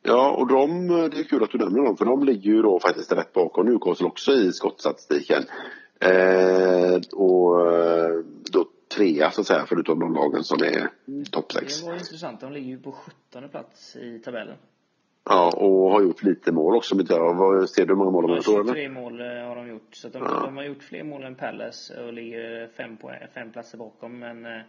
[0.04, 2.80] ja, och de, det är kul att du nämner dem, för de ligger ju då
[2.80, 5.44] faktiskt rätt bakom Newcastle också i skottstatistiken.
[6.00, 10.90] Eh, och eh, då trea så att säga, förutom de lagen som är
[11.32, 11.82] topp sex.
[11.82, 12.42] Det var intressant.
[12.42, 14.56] De ligger ju på 17 plats i tabellen.
[15.30, 16.96] Ja, och har gjort lite mål också.
[16.96, 18.48] om Vad, ser du hur många mål de har gjort?
[18.48, 18.64] eller?
[18.74, 19.96] 23 mål eh, har de gjort.
[19.96, 20.42] Så de, Ja.
[20.46, 24.20] de har gjort fler mål än Palace och ligger fem, poäng, fem platser bakom.
[24.20, 24.62] Men eh,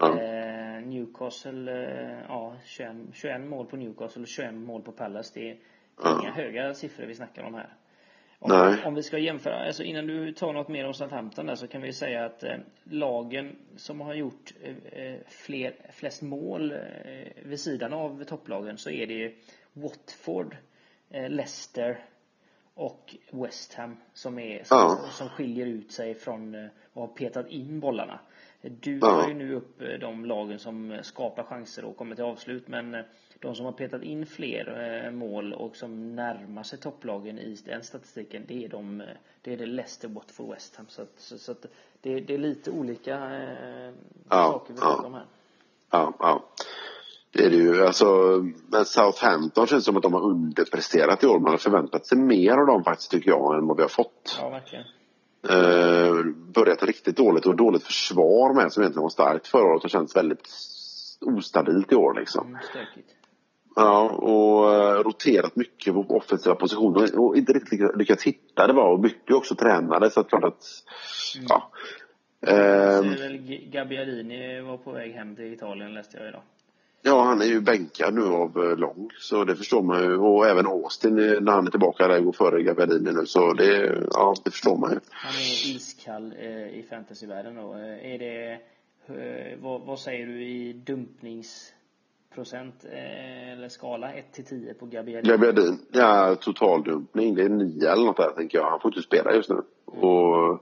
[0.00, 0.20] Ja.
[0.20, 5.30] eh, Newcastle, eh, ja 21, 21 mål på Newcastle och 21 mål på Palace.
[5.34, 5.56] Det är
[6.04, 6.20] Ja.
[6.22, 7.68] inga höga siffror vi snackar om här.
[8.44, 8.68] Nej.
[8.68, 11.66] Om, om vi ska jämföra, alltså innan du tar något mer om Southampton där så
[11.66, 14.52] kan vi säga att eh, lagen som har gjort
[14.92, 16.74] eh, fler, flest mål
[17.44, 19.32] vid sidan av topplagen så är det
[19.82, 20.56] Watford,
[21.10, 22.04] eh, Leicester
[22.74, 25.08] och West Ham som, är, som, Ja.
[25.10, 28.20] som skiljer ut sig från eh, och har petat in bollarna.
[28.62, 29.00] Du Ja.
[29.00, 32.68] tar ju nu upp eh, de lagen som skapar chanser och kommer till avslut.
[32.68, 33.04] Men
[33.40, 38.44] de som har petat in fler mål och som närmar sig topplagen i den statistiken,
[38.48, 39.02] det är, de,
[39.42, 40.86] det är det Leicester, Watford, West Ham.
[40.88, 41.66] Så, att, så, så att
[42.00, 43.42] det, det är lite olika
[44.28, 45.26] Ja, saker vi pratar om här.
[45.90, 46.44] Ja, ja.
[47.32, 47.84] Det är det ju.
[47.86, 48.06] Alltså,
[48.68, 51.38] men Southampton känns som att de har underpresterat i år.
[51.40, 54.38] Man har förväntat sig mer av dem faktiskt tycker jag än vad vi har fått.
[54.40, 54.84] Ja, verkligen.
[55.48, 59.90] Eh, börjat riktigt dåligt och dåligt försvar med som egentligen var starkt förra året och
[59.90, 60.48] känns väldigt
[61.20, 62.46] ostabilt i år liksom.
[62.46, 62.60] Mm.
[63.76, 68.92] Ja, och eh, roterat mycket på offensiva positioner och inte riktigt lyckats- hitta det var
[68.92, 70.64] och bytte ju också tränare så att klart att
[71.48, 71.70] ja.
[72.44, 76.42] Så Ehm, är väl G- Gabbiadini var på väg hem till Italien läste jag idag.
[77.30, 80.66] Han är ju bänkad nu av eh, Lång så det förstår man ju och även
[80.66, 84.50] Austin eh, när han är tillbaka där går före Gabbiadini nu så det, ja, det
[84.50, 84.98] förstår man ju.
[85.10, 87.74] Han är iskall eh, i fantasyvärlden då.
[87.74, 88.52] Eh, är det,
[89.06, 95.32] eh, vad, vad säger du i dumpningsprocent eh, eller skala 1 till 10 på Gabbiadini?
[95.32, 98.70] Gabbiadini, ja totaldumpning, det är nio eller något där tänker jag.
[98.70, 99.62] Han får inte spela just nu.
[99.84, 100.60] Och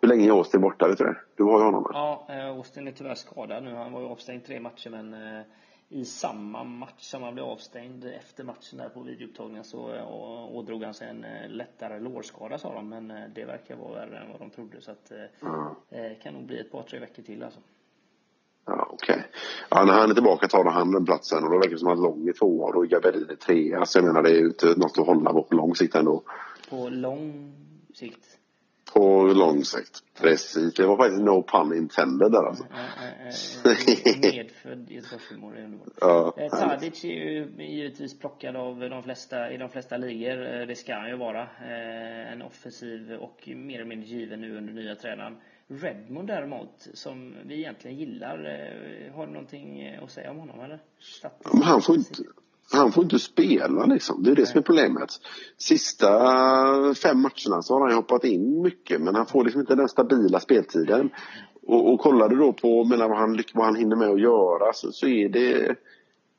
[0.00, 1.16] hur länge är Austin borta vet du det?
[1.36, 1.90] Du har ju honom?
[1.92, 3.74] Ja, Austin är tyvärr skadad nu.
[3.74, 5.14] Han var ju avstängd tre matcher men
[5.88, 10.12] i samma match som han blev avstängd efter matchen där på videoupptagningen så eh,
[10.56, 14.18] ådrog han sig en eh, lättare lårskada sa de men eh, det verkar vara värre
[14.18, 15.12] än vad de trodde så att
[15.90, 17.60] eh, kan nog bli ett par tre veckor till alltså.
[18.64, 19.26] Ja, okej.
[19.70, 21.98] Ja, när han är tillbaka tar han den platsen och då verkar det som att
[21.98, 23.86] Lång är tvåa och då är Gabbiadini trea.
[23.86, 26.22] Så jag menar det är ju inte något att hålla på på lång sikt ändå.
[26.70, 27.52] På lång
[27.94, 28.37] sikt.
[28.98, 30.02] På lång sikt.
[30.20, 30.74] Precis.
[30.74, 32.64] Det var faktiskt no pun intended där alltså.
[32.64, 35.88] Eh, eh, eh, Medfödd Göteborgshumor är underbart.
[36.00, 40.60] Ja, Eh, Tadic är ju givetvis plockad av de flesta, i de flesta ligor.
[40.60, 41.42] Eh, Det ska han ju vara.
[41.42, 45.36] Eh, En offensiv och mer eller mindre given nu under nya tränaren.
[45.70, 48.36] Redmond däremot, som vi egentligen gillar.
[49.14, 50.80] Har du någonting att säga om honom eller?
[51.52, 52.22] Men han får inte,
[52.72, 54.22] han får inte spela liksom.
[54.22, 55.10] Det är det som är problemet.
[55.56, 56.08] Sista
[56.94, 60.40] fem matcherna så har han hoppat in mycket men han får liksom inte den stabila
[60.40, 61.10] speltiden.
[61.66, 64.72] Och, och kollar du då på menar, vad, han, vad han hinner med att göra
[64.72, 65.76] så, så är det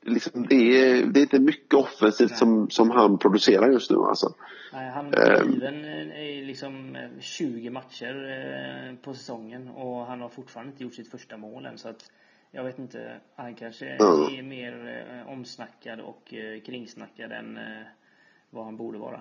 [0.02, 4.34] liksom, det, är, det är inte mycket offensivt som, som han producerar just nu alltså.
[4.72, 5.14] Nej, han Ehm.
[5.14, 10.72] är given eh, i liksom eh, 20 matcher eh, på säsongen och han har fortfarande
[10.72, 12.10] inte gjort sitt första mål än så att
[12.52, 14.38] jag vet inte, han kanske Mm.
[14.38, 17.62] är mer eh, omsnackad och eh, kringsnackad än eh,
[18.50, 19.20] vad han borde vara.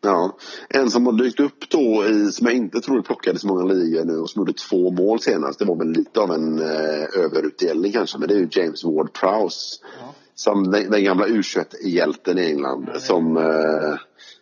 [0.00, 0.36] Ja,
[0.68, 4.04] en som har dykt upp då i, som jag inte tror plockade så många ligor
[4.04, 5.58] nu och som gjorde två mål senast.
[5.58, 9.80] Det var väl lite av en eh, överutdelning kanske, men det är ju James Ward-Prowse.
[10.00, 10.14] Ja.
[10.34, 13.94] Som den, den gamla U21-hjälten i England som, eh,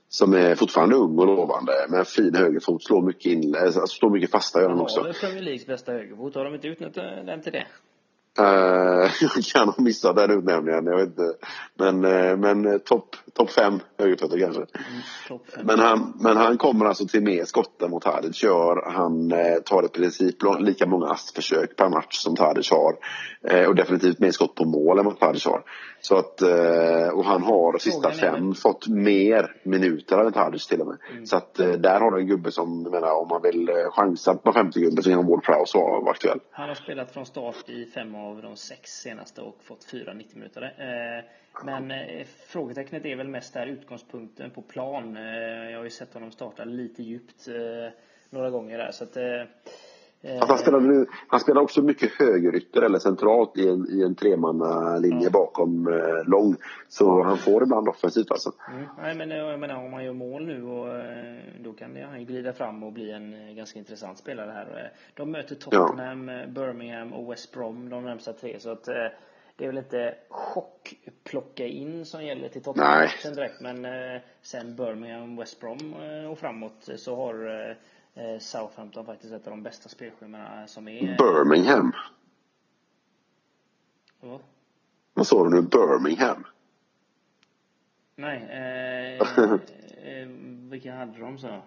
[0.09, 4.11] som är fortfarande ung och lovande med en fin högerfot, slår mycket, in, alltså, slår
[4.11, 5.01] mycket fasta gör han också.
[5.01, 7.67] har Premier Leagues bästa högerfot, har de inte utnyttjat den till det?
[8.39, 11.35] Eh, jag kan ha missat den utnämningen, jag vet inte.
[11.75, 14.61] Men, eh, men eh, topp top fem högerfötter kanske.
[14.61, 15.67] Mm, fem.
[15.67, 18.91] Men han, men han kommer alltså till mer skotten mot Tadic gör.
[18.91, 19.33] Han
[19.65, 22.95] tar i princip lika många assförsök per match som Tadic har.
[23.69, 25.63] Och definitivt mer skott på mål än vad Tadic har.
[26.01, 26.43] Så att,
[27.13, 30.97] och han har sista fem fått mer minuter än Tadic till och med.
[31.13, 31.27] Mm.
[31.27, 34.53] Så att där har du en gubbe som, jag menar, om man vill chansa på
[34.53, 36.41] 50 gubbe så kan Ward Prowse vara aktuell.
[36.51, 40.37] Han har spelat från start i fem av de sex senaste och fått fyra 90
[40.39, 40.63] minuter.
[40.63, 41.25] Eh,
[41.65, 45.17] Men eh, frågetecknet är väl mest där utgångspunkten på plan.
[45.17, 45.23] Eh,
[45.71, 47.93] Jag har ju sett honom starta lite djupt eh,
[48.31, 48.91] några gånger där.
[48.93, 49.43] Så att, eh,
[50.25, 54.03] eh, Att han, spelar, nu- han spelar också mycket högerytter eller centralt i en, i
[54.03, 56.57] en tremannalinje bakom eh, lång.
[56.89, 58.53] Så han får ibland offensivt alltså.
[58.73, 58.87] Mm.
[59.03, 62.25] Nej, men eh, jag menar om han gör mål nu och eh, då kan han
[62.25, 64.93] glida fram och bli en ganska intressant spelare här.
[65.15, 68.61] De möter Tottenham, eh, Birmingham och West Brom de närmsta tre.
[68.61, 68.85] Så att
[69.57, 73.61] det är väl inte chock plocka in som gäller till Tottenham-matchen direkt.
[73.61, 73.87] Men
[74.43, 75.95] sen Birmingham, West Brom
[76.31, 77.77] och framåt så har
[78.41, 81.01] Southampton faktiskt ett av de bästa spelschemana som är.
[81.17, 81.93] Birmingham.
[84.21, 84.41] Ja.
[85.15, 85.63] Vad sa du nu?
[85.63, 86.47] Birmingham?
[88.17, 89.21] Nej, eh,
[90.09, 90.29] eh,
[90.71, 91.63] vilka hade de så?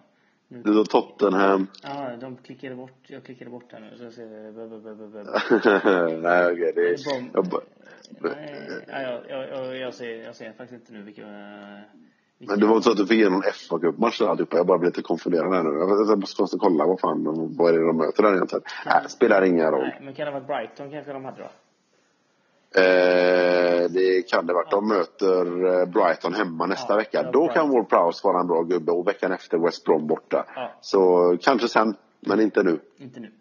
[0.48, 1.68] Nu Det var Tottenham.
[1.84, 3.10] Ja, de klickade bort.
[3.10, 3.98] Jag klickade bort här nu.
[3.98, 4.28] Så jag ser...
[6.22, 6.72] Nej okej.
[6.76, 7.30] det är...
[7.34, 7.62] Jag, bara-
[8.10, 11.24] Nej, ja, jag, jag, jag, jag, ser, jag ser faktiskt inte nu vilka...
[12.40, 14.58] Men det var inte så att du fick igenom fa Cup-match och alltihopa.
[14.58, 15.80] Jag bara blev lite konfunderad här nu.
[16.10, 17.24] Jag måste måste kolla vad fan,
[17.58, 18.64] vad är det de möter där egentligen?
[18.86, 19.82] Nej, spelar ingen roll.
[19.82, 21.50] Nej, men kan det ha varit Brighton kanske de hade då?
[22.82, 24.70] Eh, det kan det vara.
[24.70, 27.32] De möter eh, Brighton hemma nästa Ja, vecka.
[27.32, 30.46] Då kan Ward Prowse vara en bra gubbe och veckan efter West Brom borta.
[30.56, 30.72] Ja.
[30.82, 32.80] Så kanske sen, men inte nu.
[32.98, 33.32] Inte nu.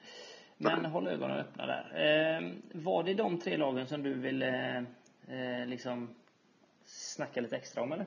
[0.59, 1.85] Men håll ögonen öppna där.
[1.95, 4.77] Eh, var det de tre lagen som du ville
[5.29, 6.09] eh, liksom
[6.85, 8.07] snacka lite extra om eller?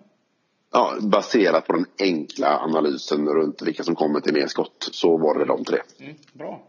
[0.72, 5.40] Ja, baserat på den enkla analysen runt vilka som kommer till mer skott så var
[5.40, 5.78] det de tre.
[6.00, 6.62] Mm, bra.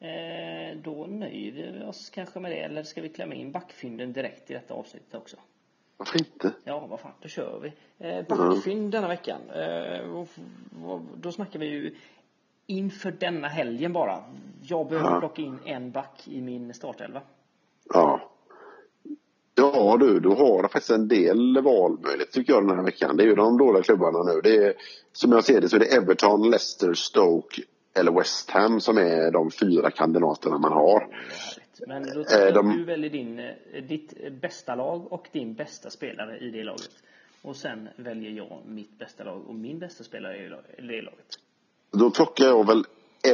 [0.00, 2.60] Eh, då nöjer vi oss kanske med det.
[2.60, 5.36] Eller ska vi klämma in backfynden direkt i detta avsnittet också?
[5.96, 6.52] Varför inte?
[6.64, 7.72] Ja, vad fan, då kör vi.
[8.08, 9.40] Eh, backfynd denna veckan.
[9.50, 10.28] Eh, och,
[10.84, 11.94] och, då snackar vi ju
[12.66, 14.24] inför denna helgen bara.
[14.62, 15.20] Jag behöver Ja.
[15.20, 17.20] plocka in en back i min startelva.
[17.94, 18.30] Ja.
[19.58, 23.16] Ja du, du har faktiskt en del valmöjligheter tycker jag den här veckan.
[23.16, 24.40] Det är ju de dåliga klubbarna nu.
[24.42, 24.74] Det är,
[25.12, 27.62] som jag ser det så är det Everton, Leicester, Stoke
[27.94, 31.08] eller West Ham som är de fyra kandidaterna man har.
[31.86, 35.90] Men då tycker jag att du väljer din, eh, ditt bästa lag och din bästa
[35.90, 36.90] spelare i det laget.
[37.42, 40.48] Och sen väljer jag mitt bästa lag och min bästa spelare i
[40.82, 41.38] det laget.
[41.92, 42.84] Då plockar jag väl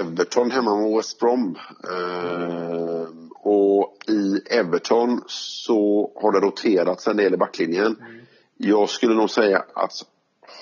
[0.00, 1.56] Everton hemma mot West Brom.
[1.84, 3.08] Eh,
[3.42, 7.96] och i Everton så har det roterats en del i backlinjen.
[8.56, 9.92] Jag skulle nog säga att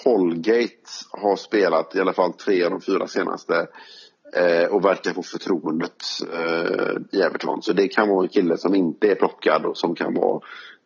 [0.05, 3.69] Holgate har spelat i alla fall tre av de fyra senaste
[4.37, 7.63] eh, och verkar få förtroendet eh, i Everton.
[7.63, 10.41] Så det kan vara en kille som inte är plockad och som kan vara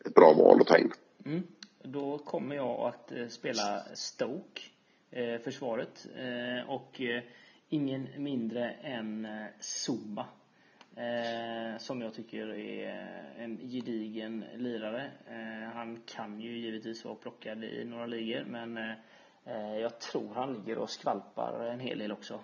[0.04, 0.92] ett bra val att ta in.
[1.26, 1.42] Mm.
[1.82, 4.60] Då kommer jag att eh, spela Stoke,
[5.10, 6.06] eh, försvaret.
[6.16, 7.22] Eh, och eh,
[7.68, 9.26] ingen mindre än
[9.60, 10.26] Zuma.
[10.96, 15.10] Eh, som jag tycker är eh, en gedigen lirare.
[15.28, 18.92] Eh, han kan ju givetvis vara plockad i några ligor men eh,
[19.44, 22.40] eh, jag tror han ligger och skvalpar en hel del också.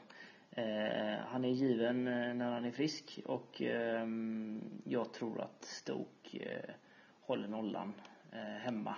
[0.51, 6.61] Eh, han är given när han är frisk och ehm, jag tror att Stoke
[7.21, 7.93] håller nollan
[8.61, 8.95] hemma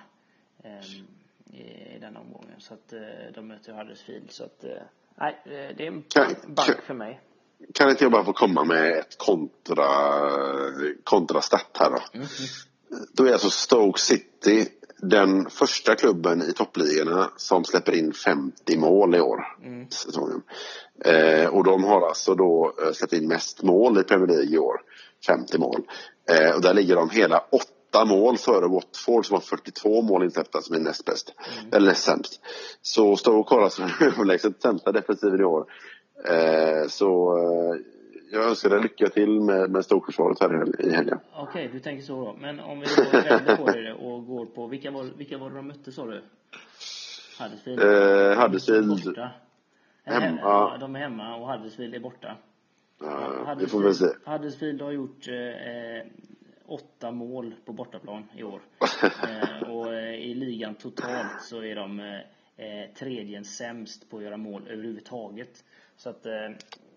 [0.63, 1.07] ehm,
[1.53, 1.63] i,
[1.95, 2.61] i den omgången.
[2.61, 2.95] Så att
[3.35, 4.31] de möter Huddersfield.
[4.31, 4.65] Så att,
[5.15, 6.05] nej, det är en
[6.47, 7.21] bank för mig.
[7.75, 9.87] Kan inte jag bara få komma med ett kontra,
[11.05, 11.99] kontrastat här då?
[13.13, 14.69] Då är alltså Stoke City
[15.03, 19.47] den första klubben i toppligorna som släpper in 50 mål i år.
[19.91, 20.43] Säsongen.
[21.05, 24.59] Eh, och de har alltså då eh, släppt in mest mål i Premier League i
[24.59, 24.81] år.
[25.27, 25.83] 50 mål.
[26.31, 30.63] Eh, och där ligger de hela åtta mål före Watford som har 42 mål insläppta
[30.63, 31.35] som är näst bäst.
[31.73, 32.41] Eller näst sämst.
[32.83, 35.67] Så Stoke har alltså den överlägset sämsta defensiven i år.
[36.29, 37.81] Eh, så eh,
[38.33, 41.19] jag önskar dig lycka till med, med Stoke-försvaret här i hel- i helgen.
[41.35, 42.37] Okej, du tänker så då.
[42.41, 45.57] Men om vi då vänder på det och går på, vilka var, vilka var det
[45.57, 46.23] de mötte sa du?
[47.41, 47.81] Huddersfield?
[47.83, 49.19] Eh, Huddersfield.
[50.05, 50.39] Hemma.
[50.41, 52.37] Ja, de är hemma och Huddersfield är borta.
[53.01, 54.07] Ja, vi får väl se.
[54.25, 56.11] Huddersfield har gjort eh,
[56.67, 58.61] åtta mål på bortaplan i år.
[59.03, 64.37] eh, och eh, i ligan totalt så är de eh, tredje sämst på att göra
[64.37, 65.65] mål överhuvudtaget.
[66.03, 66.33] Så att, eh,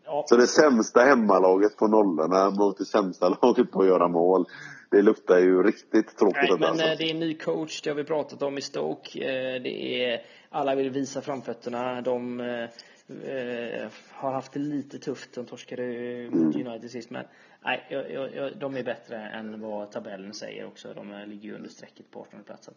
[0.05, 0.25] ja.
[0.27, 4.45] Så det sämsta hemmalaget på nollorna mot det sämsta laget på att göra mål.
[4.91, 6.49] Det luktar ju riktigt tråkigt.
[6.49, 6.85] Nej, men alltså.
[6.97, 9.19] det är en ny coach, det har vi pratat om i Stoke.
[9.19, 12.01] Eh, Det är, alla vill visa framfötterna.
[12.01, 15.35] De eh, har haft det lite tufft.
[15.35, 15.83] De torskade
[16.31, 16.67] mot Mm.
[16.67, 17.09] United sist.
[17.09, 17.25] Men
[17.65, 20.93] nej, jag, jag, jag, de är bättre än vad tabellen säger också.
[20.93, 22.69] De ligger ju under strecket på 18 plats.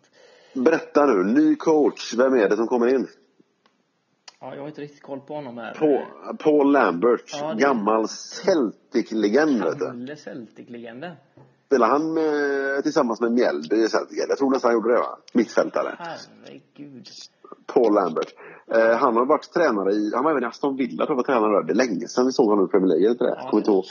[0.54, 2.14] Berätta nu, ny coach.
[2.18, 3.08] Vem är det som kommer in?
[4.40, 5.74] Ja, jag har inte riktigt koll på honom här.
[5.74, 7.30] Paul, Paul Lambert.
[7.40, 9.78] Ja, det- Gammal Celtic-legend.
[9.78, 11.12] Gamle Celtic-legenden.
[11.66, 14.24] Spelade han med, tillsammans med Mjällby i Celtic?
[14.28, 15.18] Jag tror nästan han gjorde det va?
[15.32, 15.96] Mittfältare.
[15.98, 17.06] Herregud.
[17.66, 18.34] Paul Lambert.
[18.74, 21.22] Eh, han har varit tränare i, han var även i Aston Villa tror jag var
[21.40, 21.62] tränare där.
[21.62, 23.10] Det är länge sedan vi såg honom i Premier League.
[23.10, 23.36] Inte det?
[23.38, 23.84] Ja, Kommer inte ihåg.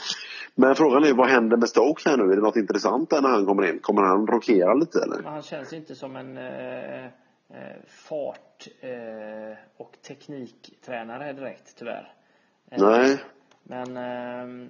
[0.54, 2.22] Men frågan är vad händer med Stoke här nu?
[2.32, 3.78] Är det något intressant där när han kommer in?
[3.78, 5.16] Kommer han rokera lite eller?
[5.16, 7.10] Men han känns inte som en eh, eh,
[8.58, 12.14] fart eh, och tekniktränare direkt, tyvärr.
[12.70, 13.24] Eh, Nej.
[13.62, 14.68] Men ehm,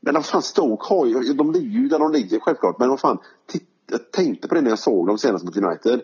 [0.00, 2.78] Men vad fan, Stoke har ju, de ligger ju där de ligger självklart.
[2.78, 6.00] Men vad fan, titt, jag tänkte på det när jag såg dem senast mot United.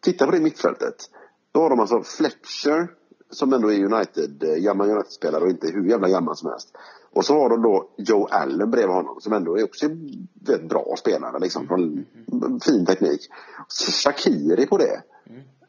[0.00, 1.10] Titta på det mittfältet.
[1.52, 2.88] Då har de alltså Fletcher,
[3.30, 6.76] som ändå är United, eh, gammal United-spelare och inte hur jävla gammal som helst.
[7.12, 10.28] Och så har de då Joe Allen bredvid honom som ändå är också en
[10.68, 11.38] bra spelare.
[11.38, 12.04] Liksom, från
[12.64, 13.20] fin teknik.
[13.68, 15.02] Så Shakiri på det.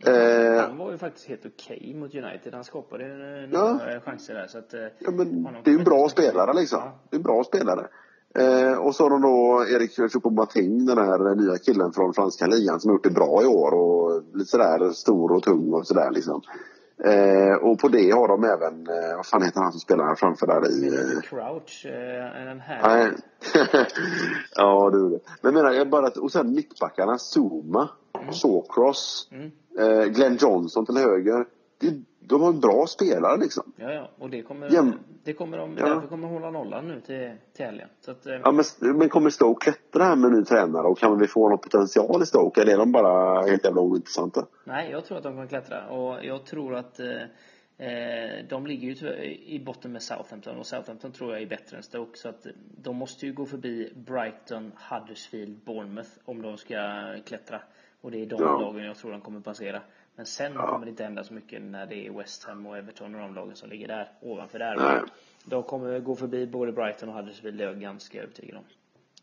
[0.06, 2.54] Eh, han var ju faktiskt helt okej mot United.
[2.54, 3.74] Han skapade eh, Ja.
[3.74, 4.48] några chanser där.
[4.48, 6.80] Så att, eh, Ja, men det är en bra spelare liksom.
[6.86, 7.00] Ja.
[7.10, 7.88] Det är en bra spelare.
[8.36, 12.80] Eh, och så har de då Erik Choupo-Moting, den här nya killen från franska ligan
[12.80, 16.12] som har gjort det bra i år och lite sådär stor och tung och sådär
[16.12, 16.42] liksom.
[17.04, 20.48] Eh, och på det har de även, eh, vad fan heter han som spelar framför
[20.48, 20.88] där i...
[20.88, 23.12] Eh, Crouch, eh, den här.
[24.56, 25.20] ja, du.
[25.42, 27.90] Men menar, jag bara, att- och sen mittbackarna, Zuma,
[28.32, 29.52] Shawcross, Mm.
[29.80, 31.46] eh, Glenn Johnson till höger.
[31.80, 33.74] Det, de har bra spelare liksom.
[33.76, 34.10] Ja, ja.
[34.18, 34.94] Och det kommer, Jäm-
[35.24, 35.86] det kommer de, Ja.
[35.86, 37.90] därför kommer de hålla nollan nu till, till helgen.
[38.02, 41.20] Så att, eh, Ja, men, men kommer Stoke klättra här med ny tränare och kan
[41.20, 44.48] vi få någon potential i Stoke eller är de bara helt jävla ointressanta?
[44.64, 45.88] Nej, jag tror att de kommer klättra.
[45.90, 47.08] Och jag tror att eh,
[47.88, 50.58] eh, de ligger ju i botten med Southampton.
[50.60, 52.18] Och Southampton tror jag är bättre än Stoke.
[52.20, 52.48] Så att
[52.82, 56.76] de måste ju gå förbi Brighton, Huddersfield, Bournemouth om de ska
[57.26, 57.62] klättra.
[58.02, 58.60] Och det är de Ja.
[58.62, 59.82] lagen jag tror de kommer passera.
[60.16, 60.68] Men sen Ja.
[60.68, 63.36] kommer det inte hända så mycket när det är West Ham och Everton och de
[63.36, 64.76] lagen som ligger där ovanför där.
[64.78, 65.02] Nej.
[65.46, 68.64] De kommer gå förbi både Brighton och Huddersfield, det är jag ganska övertygad om.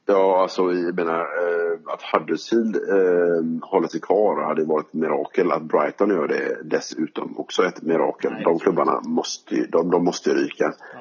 [0.06, 5.52] Ja, alltså jag menar eh, att Huddersfield eh, håller sig kvar hade varit ett mirakel.
[5.52, 8.32] Att Brighton gör det dessutom också ett mirakel.
[8.32, 10.74] Nej, de klubbarna måste de, de måste ju ryka.
[10.94, 10.98] Ja.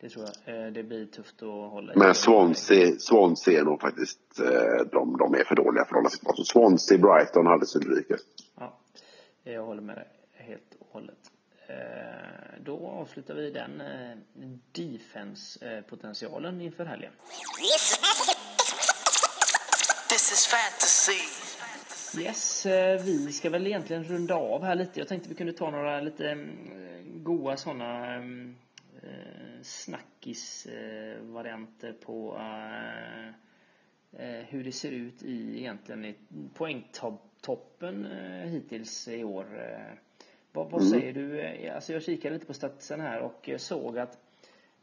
[0.00, 0.66] Det tror jag.
[0.66, 1.96] Eh, Det blir tufft att hålla i.
[1.96, 6.10] Men Swansea, Swansea är nog faktiskt, eh, de, de är för dåliga för att hålla
[6.10, 6.34] sig kvar.
[6.36, 8.16] Så Swansea, Brighton, Huddersfield ryker.
[8.58, 8.78] Ja,
[9.44, 11.18] jag håller med dig helt och hållet.
[11.66, 11.74] Eh,
[12.64, 14.16] Då avslutar vi den eh,
[14.72, 17.12] defense-potentialen inför helgen.
[20.08, 21.20] This is fantasy.
[22.22, 24.98] Yes, eh, vi ska väl egentligen runda av här lite.
[25.00, 28.16] Jag tänkte vi kunde ta några lite mm, goa sådana
[29.02, 33.28] eh, snackis-varianter på eh,
[34.26, 36.14] eh, hur det ser ut i egentligen i
[36.54, 38.06] poängtoppen
[38.44, 39.46] hittills i år.
[40.52, 41.46] Vad, vad säger du?
[41.68, 44.18] Alltså jag kikade lite på statsen här och såg att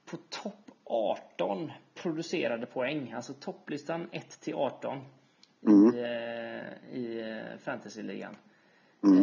[0.05, 4.97] på topp 18 producerade poäng, alltså topplistan 1 till 18
[5.61, 8.35] i, eh, i eh, fantasyligan.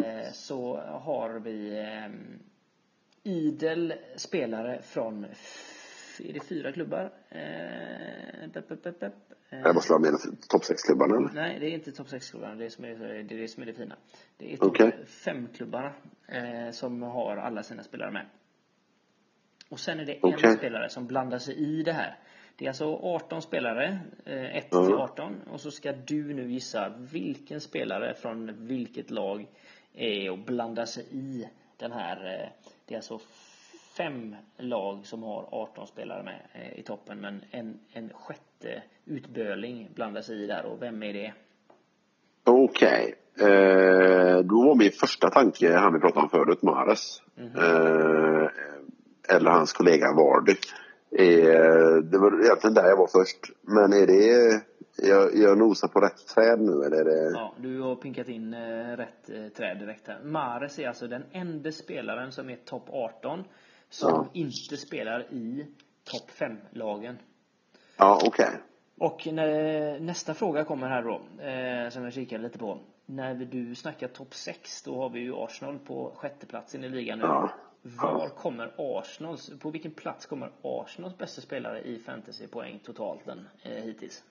[0.04, 1.78] Eh, Så har vi
[3.24, 5.24] idel spelare från,
[6.24, 7.12] är det fyra klubbar?
[7.28, 9.12] Eh, pep, pep, pep, pep.
[9.50, 11.30] Eh, Jag måste vara med i topp 6-klubbarna eller?
[11.34, 12.54] Nej, det är inte topp 6-klubbarna.
[12.54, 13.96] Det, är som är, det är det som är det fina.
[14.36, 14.92] Det är topp Okej.
[15.06, 15.92] 5-klubbarna
[16.28, 18.26] eh, som har alla sina spelare med.
[19.68, 20.50] Och sen är det Okej.
[20.50, 22.18] en spelare som blandar sig i det här.
[22.56, 24.86] Det är alltså 18 spelare, eh, 1 Ja.
[24.86, 25.40] till 18.
[25.50, 29.46] Och så ska du nu gissa vilken spelare från vilket lag
[29.94, 32.16] är och blandar sig i den här.
[32.16, 32.48] Eh,
[32.86, 33.20] det är alltså
[33.96, 37.20] fem lag som har 18 spelare med eh, i toppen.
[37.20, 40.64] Men en, en sjätte utböling blandar sig i där.
[40.64, 41.32] Och vem är det?
[42.44, 43.14] Okej.
[43.38, 47.22] Eh, då var min första tanke han vi pratade om förut, Mares.
[47.38, 48.48] Eh,
[49.36, 50.56] eller hans kollega Vardy.
[51.18, 53.50] Eh, det var egentligen där jag var först.
[53.62, 54.60] Men är det...
[54.96, 57.30] Jag, jag nosar på rätt träd nu eller är det...
[57.34, 60.20] Ja, du har pinkat in eh, rätt eh, träd direkt här.
[60.24, 63.44] Mares är alltså den enda spelaren som är topp 18
[63.90, 64.26] som Ja.
[64.32, 65.66] inte spelar i
[66.04, 67.18] topp 5-lagen.
[67.96, 68.50] Ja, okej.
[68.98, 72.78] Och när, nästa fråga kommer här då, eh, som jag kikade lite på.
[73.06, 77.24] När du snackar topp 6, då har vi ju Arsenal på sjätteplatsen i ligan nu.
[77.24, 77.50] Ja.
[77.82, 83.82] Var kommer Arsenals, på vilken plats kommer Arsenals bästa spelare i fantasypoäng totalt den, eh,
[83.84, 84.22] hittills?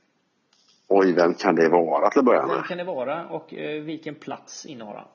[0.87, 2.65] Oj, vem kan det vara till att börja Vem med?
[2.65, 5.07] kan det vara och eh, vilken plats innehar han?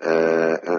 [0.00, 0.74] Eh, eh,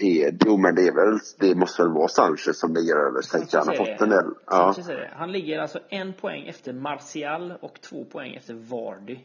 [0.00, 1.18] eh, jo, men det är väl...
[1.38, 3.46] Det måste väl vara Sanchez som ligger över sig.
[3.52, 4.24] Han har fått en del...
[4.46, 4.74] Ja.
[5.16, 9.18] Han ligger alltså en poäng efter Martial och två poäng efter Vardy.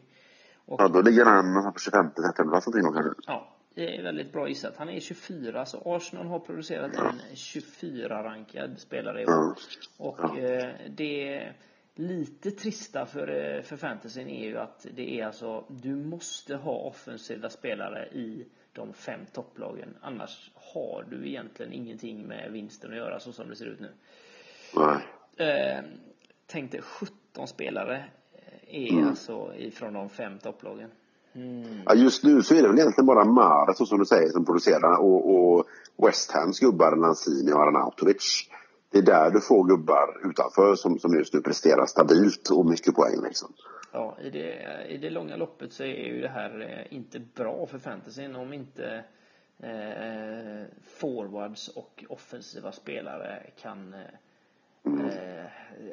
[0.66, 3.22] Och, ja, då ligger han på 25 30 plats någonting då kanske.
[3.26, 4.74] ja, det är väldigt bra gissat.
[4.76, 9.30] Han är 24, så Arsenal har producerat en 24-rankad spelare i år.
[9.32, 9.54] Ja.
[9.98, 11.52] Och eh, det
[11.98, 16.72] lite trista för, eh, för fantasyn är ju att det är alltså, du måste ha
[16.72, 19.96] offensiva spelare i de fem topplagen.
[20.00, 23.90] Annars har du egentligen ingenting med vinsten att göra så som det ser ut nu.
[24.76, 24.98] Nej.
[25.48, 25.84] Eh,
[26.46, 28.04] tänk dig 17 spelare
[28.66, 30.90] är alltså ifrån de fem topplagen.
[31.32, 31.82] Mm.
[31.86, 34.44] Ja, just nu så är det väl egentligen bara Mara, så som du säger, som
[34.44, 35.66] producerar och, och
[36.06, 38.50] West Hams gubbar, Lanzini och Arnautovic.
[38.90, 42.94] Det är där du får gubbar utanför som, som just nu presterar stabilt och mycket
[42.94, 43.52] poäng liksom.
[43.92, 47.66] Ja, i det, i det långa loppet så är ju det här eh, inte bra
[47.66, 49.04] för fantasyn om inte
[49.58, 55.44] eh, forwards och offensiva spelare kan eh, eh,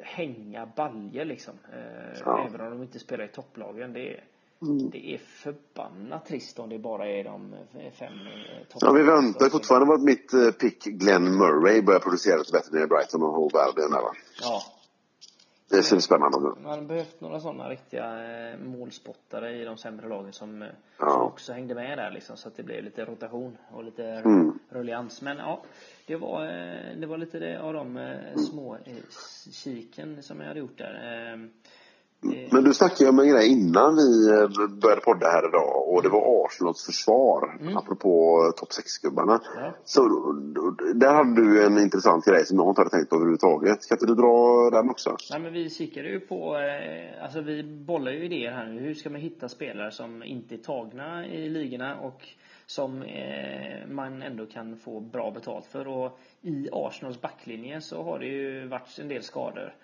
[0.02, 1.54] hänga baljer liksom.
[1.72, 2.46] Eh, Ja.
[2.48, 3.92] Även om de inte spelar i topplagen.
[3.92, 4.24] Det är,
[4.62, 4.90] Mm.
[4.90, 7.54] det är förbannat trist om det bara är de
[7.98, 12.00] fem eh, topp- Ja, vi väntar fortfarande på att mitt eh, pick Glenn Murray börjar
[12.00, 14.12] producera lite bättre nere i Brighton och Hove Albion där va.
[14.42, 14.62] Ja,
[15.68, 16.62] Det ser spännande ut.
[16.62, 18.04] Man hade behövt några sådana riktiga
[18.52, 20.62] eh, målspottare i de sämre lagen som,
[20.98, 21.10] Ja.
[21.10, 24.58] som också hängde med där liksom så att det blev lite rotation och lite Mm.
[24.68, 25.22] rullians.
[25.22, 25.62] Men ja,
[26.06, 26.44] det var,
[27.00, 28.78] det var lite det av de eh, små
[29.52, 31.48] kiken som jag hade gjort där.
[32.32, 35.88] Eh, Men du snackade ju om en grej innan vi eh, började podda här idag
[35.88, 39.40] och det var Arsenals försvar, apropå topp 6-gubbarna.
[39.56, 39.72] Ja.
[39.84, 40.00] Så
[40.94, 43.88] där hade du en intressant grej som jag inte hade tänkt på överhuvudtaget.
[43.88, 45.16] Kan inte du dra den också?
[45.30, 48.80] Nej, men vi kikade ju på, eh, alltså vi bollar ju idéer här nu.
[48.80, 52.28] Hur ska man hitta spelare som inte är tagna i ligorna och
[52.66, 55.88] som eh, man ändå kan få bra betalt för.
[55.88, 59.74] Och i Arsenals backlinje så har det ju varit en del skador.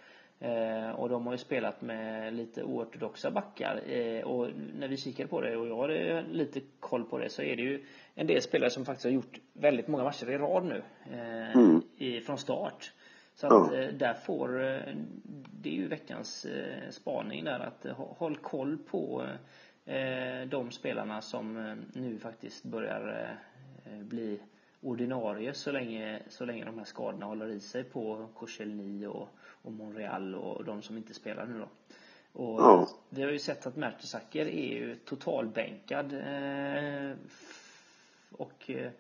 [0.42, 3.80] Eh, och de har ju spelat med lite oortodoxa backar.
[3.90, 7.42] Eh, och när vi kikade på det, och jag hade lite koll på det, så
[7.42, 7.84] är det ju
[8.14, 10.82] en del spelare som faktiskt har gjort väldigt många matcher i rad nu.
[11.12, 12.92] Eh, i, från start.
[13.34, 14.48] Så att eh, där får,
[15.62, 19.26] det är ju veckans eh, spaning där att hå- håll koll på
[20.48, 23.36] de spelarna som nu faktiskt börjar
[24.00, 24.38] bli
[24.80, 29.28] ordinarie så länge, så länge de här skadorna håller i sig på Koscielny och,
[29.62, 31.68] och Monreal och de som inte spelar nu då.
[32.32, 32.88] Och Ja.
[33.08, 37.16] vi har ju sett att Mertesacker är ju totalbänkad eh,
[38.30, 38.90] och eh,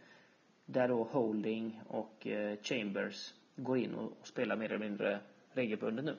[0.66, 5.20] där då Holding och eh, Chambers går in och, och spelar mer eller mindre
[5.52, 6.16] regelbundet nu.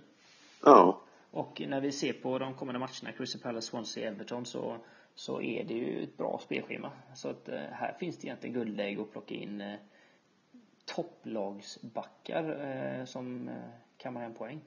[0.64, 1.02] Ja.
[1.32, 4.78] Och när vi ser på de kommande matcherna, Crystal Palace, Swansea, Everton, så,
[5.16, 6.92] så är det ju ett bra spelschema.
[7.16, 9.76] Så att eh, här finns det egentligen guldläge att plocka in eh,
[10.86, 13.50] topplagsbackar eh, som
[14.04, 14.62] kammar hem poäng.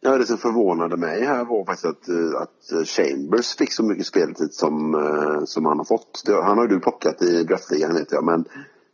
[0.00, 4.06] Ja, det som förvånade mig här var faktiskt att, eh, att Chambers fick så mycket
[4.06, 6.22] speltid som, eh, som han har fått.
[6.42, 8.44] Han har ju du plockat i draftligan vet jag, men,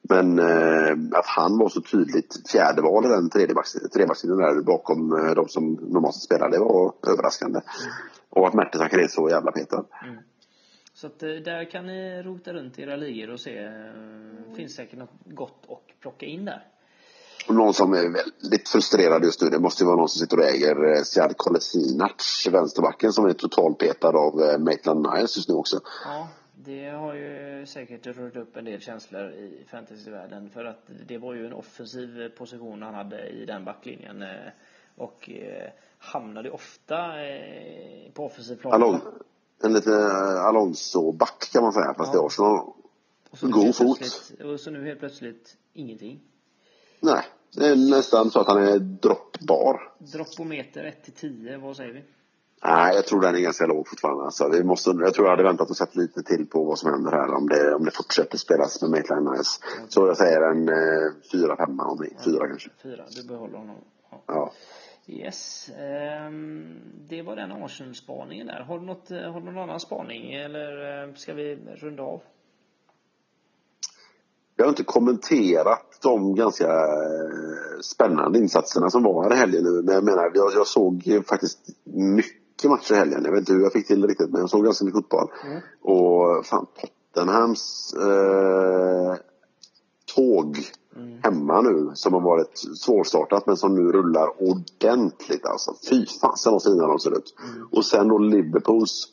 [0.02, 5.48] men eh, att han var så tydligt fjärde val i den trebackslinjen där bakom de
[5.48, 7.60] som normalt spelar, det var överraskande.
[8.30, 9.84] Och att Mertesacker är så jävla petad.
[10.94, 13.70] Så att där kan ni rota runt i era ligor och se.
[14.56, 16.71] Finns säkert något gott att plocka in där.
[17.48, 20.44] Någon som är väldigt frustrerad just nu, det måste ju vara någon som sitter och
[20.44, 25.80] äger eh, Siad Kolasinac, vänsterbacken, som är totalpetad av eh, Maitland Niles just nu också.
[26.04, 31.18] Ja, det har ju säkert rört upp en del känslor i fantasyvärlden för att det
[31.18, 34.28] var ju en offensiv position han hade i den backlinjen eh,
[34.96, 35.30] och
[35.98, 36.96] hamnade ofta
[38.14, 38.72] på offensiv plan.
[38.72, 39.00] Alon,
[39.62, 39.92] en liten
[40.36, 42.20] Alonso-back kan man säga, fast Ja.
[42.20, 42.72] det är Arsenal.
[43.40, 44.32] God fot.
[44.44, 46.20] Och så nu helt plötsligt ingenting.
[47.00, 47.22] Nej,
[47.56, 49.92] det är nästan så att han är droppbar.
[49.98, 52.04] Droppometer 1 till 10, vad säger vi?
[52.64, 54.24] Nej, jag tror den är ganska låg fortfarande.
[54.24, 56.90] Alltså, vi måste, jag tror jag hade väntat och sett lite till på vad som
[56.92, 59.60] händer här om det, om det fortsätter spelas med Maitland Niles.
[59.88, 62.18] Så jag säger en eh, fyra, femma någonting.
[62.24, 62.70] Fyra kanske.
[62.82, 63.76] Fyra, du behåller honom.
[64.10, 64.22] Ja.
[64.26, 64.52] Ja.
[65.06, 65.70] Yes.
[65.78, 68.60] ehm, det var den Arsenal-spaningen där.
[68.60, 72.20] Har du, något, eh, har du någon annan spaning eller eh, ska vi runda av?
[74.56, 79.82] Jag har inte kommenterat de ganska eh, spännande insatserna som var här i helgen nu.
[79.82, 83.24] Men jag menar, jag, jag såg faktiskt mycket matcher i helgen.
[83.24, 85.28] Jag vet inte hur jag fick till det riktigt, men jag såg ganska mycket fotboll.
[85.82, 86.66] Och fan,
[87.12, 89.16] Tottenhams eh,
[90.14, 90.58] tåg
[91.22, 95.74] hemma nu som har varit svårstartat men som nu rullar ordentligt alltså.
[95.90, 97.34] Fy fasen vad fina de ser ut.
[97.70, 99.08] Och sen då Liverpools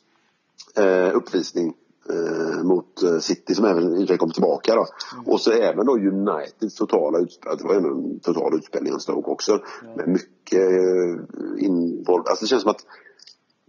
[0.76, 1.74] eh, uppvisning
[2.12, 4.86] eh, mot eh, City som även i och kom tillbaka då.
[5.26, 7.56] Och så även då Uniteds totala utspel.
[7.58, 9.60] Det var ju en total utspelning av Stoke också.
[9.96, 12.22] Med mycket eh, involv.
[12.26, 12.84] Alltså det känns som att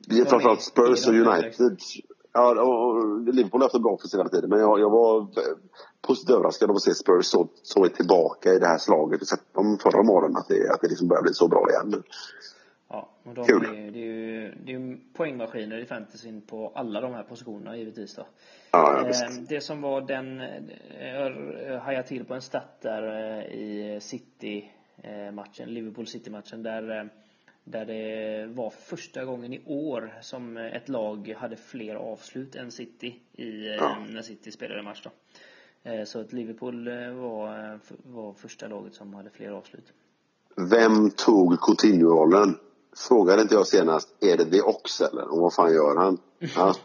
[0.07, 1.77] vi, är- framförallt Spurs och United.
[2.33, 4.49] Ja, och, Liverpool har haft en bra offensiv hela tiden.
[4.49, 5.25] Men jag, jag var eh,
[6.01, 9.21] positivt överraskad av att se Spurs så, så tillbaka i det här slaget.
[9.21, 11.93] Och sett dem förra morgonen att det, att det liksom börjar bli så bra igen.
[11.93, 11.99] Ja,
[13.23, 13.65] och de Kul.
[13.65, 17.77] är, det är ju det är ju poängmaskiner i fantasyn på alla de här positionerna
[17.77, 18.25] givetvis då.
[18.71, 19.23] Ja, ja visst.
[19.23, 21.17] Eh, Det som var den, eh,
[21.67, 23.03] jag hajade till på en stat där
[23.39, 27.05] eh, i City-matchen, Liverpool City-matchen, där, eh,
[27.63, 33.19] där det var första gången i år som ett lag hade fler avslut än City
[33.33, 33.97] i, eh, Ja.
[34.09, 35.09] när City spelade match då.
[35.91, 39.93] Eh, Så att Liverpool eh, var, var första laget som hade fler avslut.
[40.71, 42.55] Vem tog Coutinho-rollen?
[42.97, 45.31] Frågade inte jag senast, är det The Ox eller?
[45.33, 46.17] Och vad fan gör han?
[46.55, 46.75] Ja.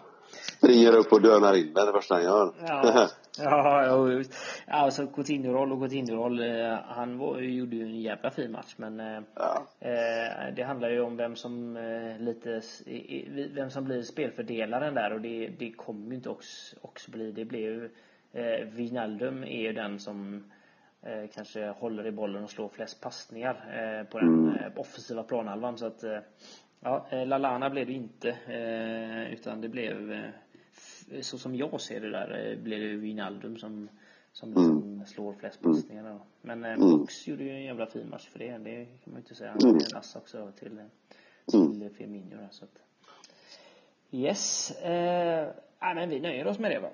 [0.59, 2.53] Springer upp och dönar in den det första han gör.
[2.67, 4.23] Ja, ja, ja,
[4.69, 6.41] alltså Coutinho-roll och Coutinho-roll.
[6.41, 9.67] eh, Han var, gjorde ju en jävla fin match men eh, Ja.
[9.81, 12.63] eh, det handlar ju om vem som eh, lite
[13.55, 17.33] vem som blir spelfördelaren där och det, det kommer ju inte också, också bli.
[17.33, 17.91] Det blir ju
[18.33, 20.45] eh, Wijnaldum är ju den som
[21.07, 25.79] eh, kanske håller i bollen och slår flest passningar eh, på den eh, offensiva planhalvan
[25.79, 26.19] så att eh,
[26.81, 30.23] ja, eh, Lalana blev det inte eh, utan det blev
[31.21, 33.89] så som jag ser det där blir det Wijnaldum som
[34.37, 36.21] som liksom slår flest passningar då.
[36.43, 38.59] Men eh, Ox gjorde ju en jävla fin match för det.
[38.59, 39.51] Det kan man ju inte säga.
[39.51, 40.81] Han är en ass också till,
[41.47, 42.79] till Firmino där, så att,
[44.11, 44.71] Yes.
[44.71, 45.49] Eh,
[45.81, 46.91] men vi nöjer oss med det va?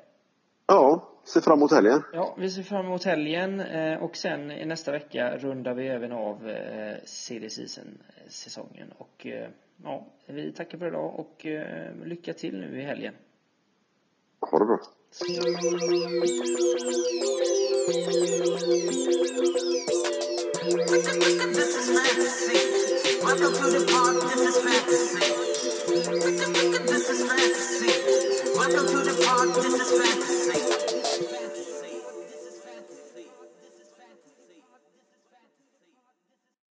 [0.67, 2.03] Ja, se fram emot helgen.
[2.13, 6.13] Ja, vi ser fram emot helgen eh, och sen i nästa vecka rundar vi även
[6.13, 8.93] av eh, CD Season-säsongen.
[8.99, 9.49] Och eh,
[9.85, 13.15] ja, vi tackar för idag och eh, lycka till nu i helgen.
[14.41, 14.81] Ha det bra.
[21.53, 22.59] This is fantasy.
[23.25, 24.17] Welcome to the park.
[24.31, 25.25] This is fantasy.
[26.87, 27.93] This is fantasy.
[28.57, 29.49] Welcome to the park.
[29.63, 30.92] This is fantasy.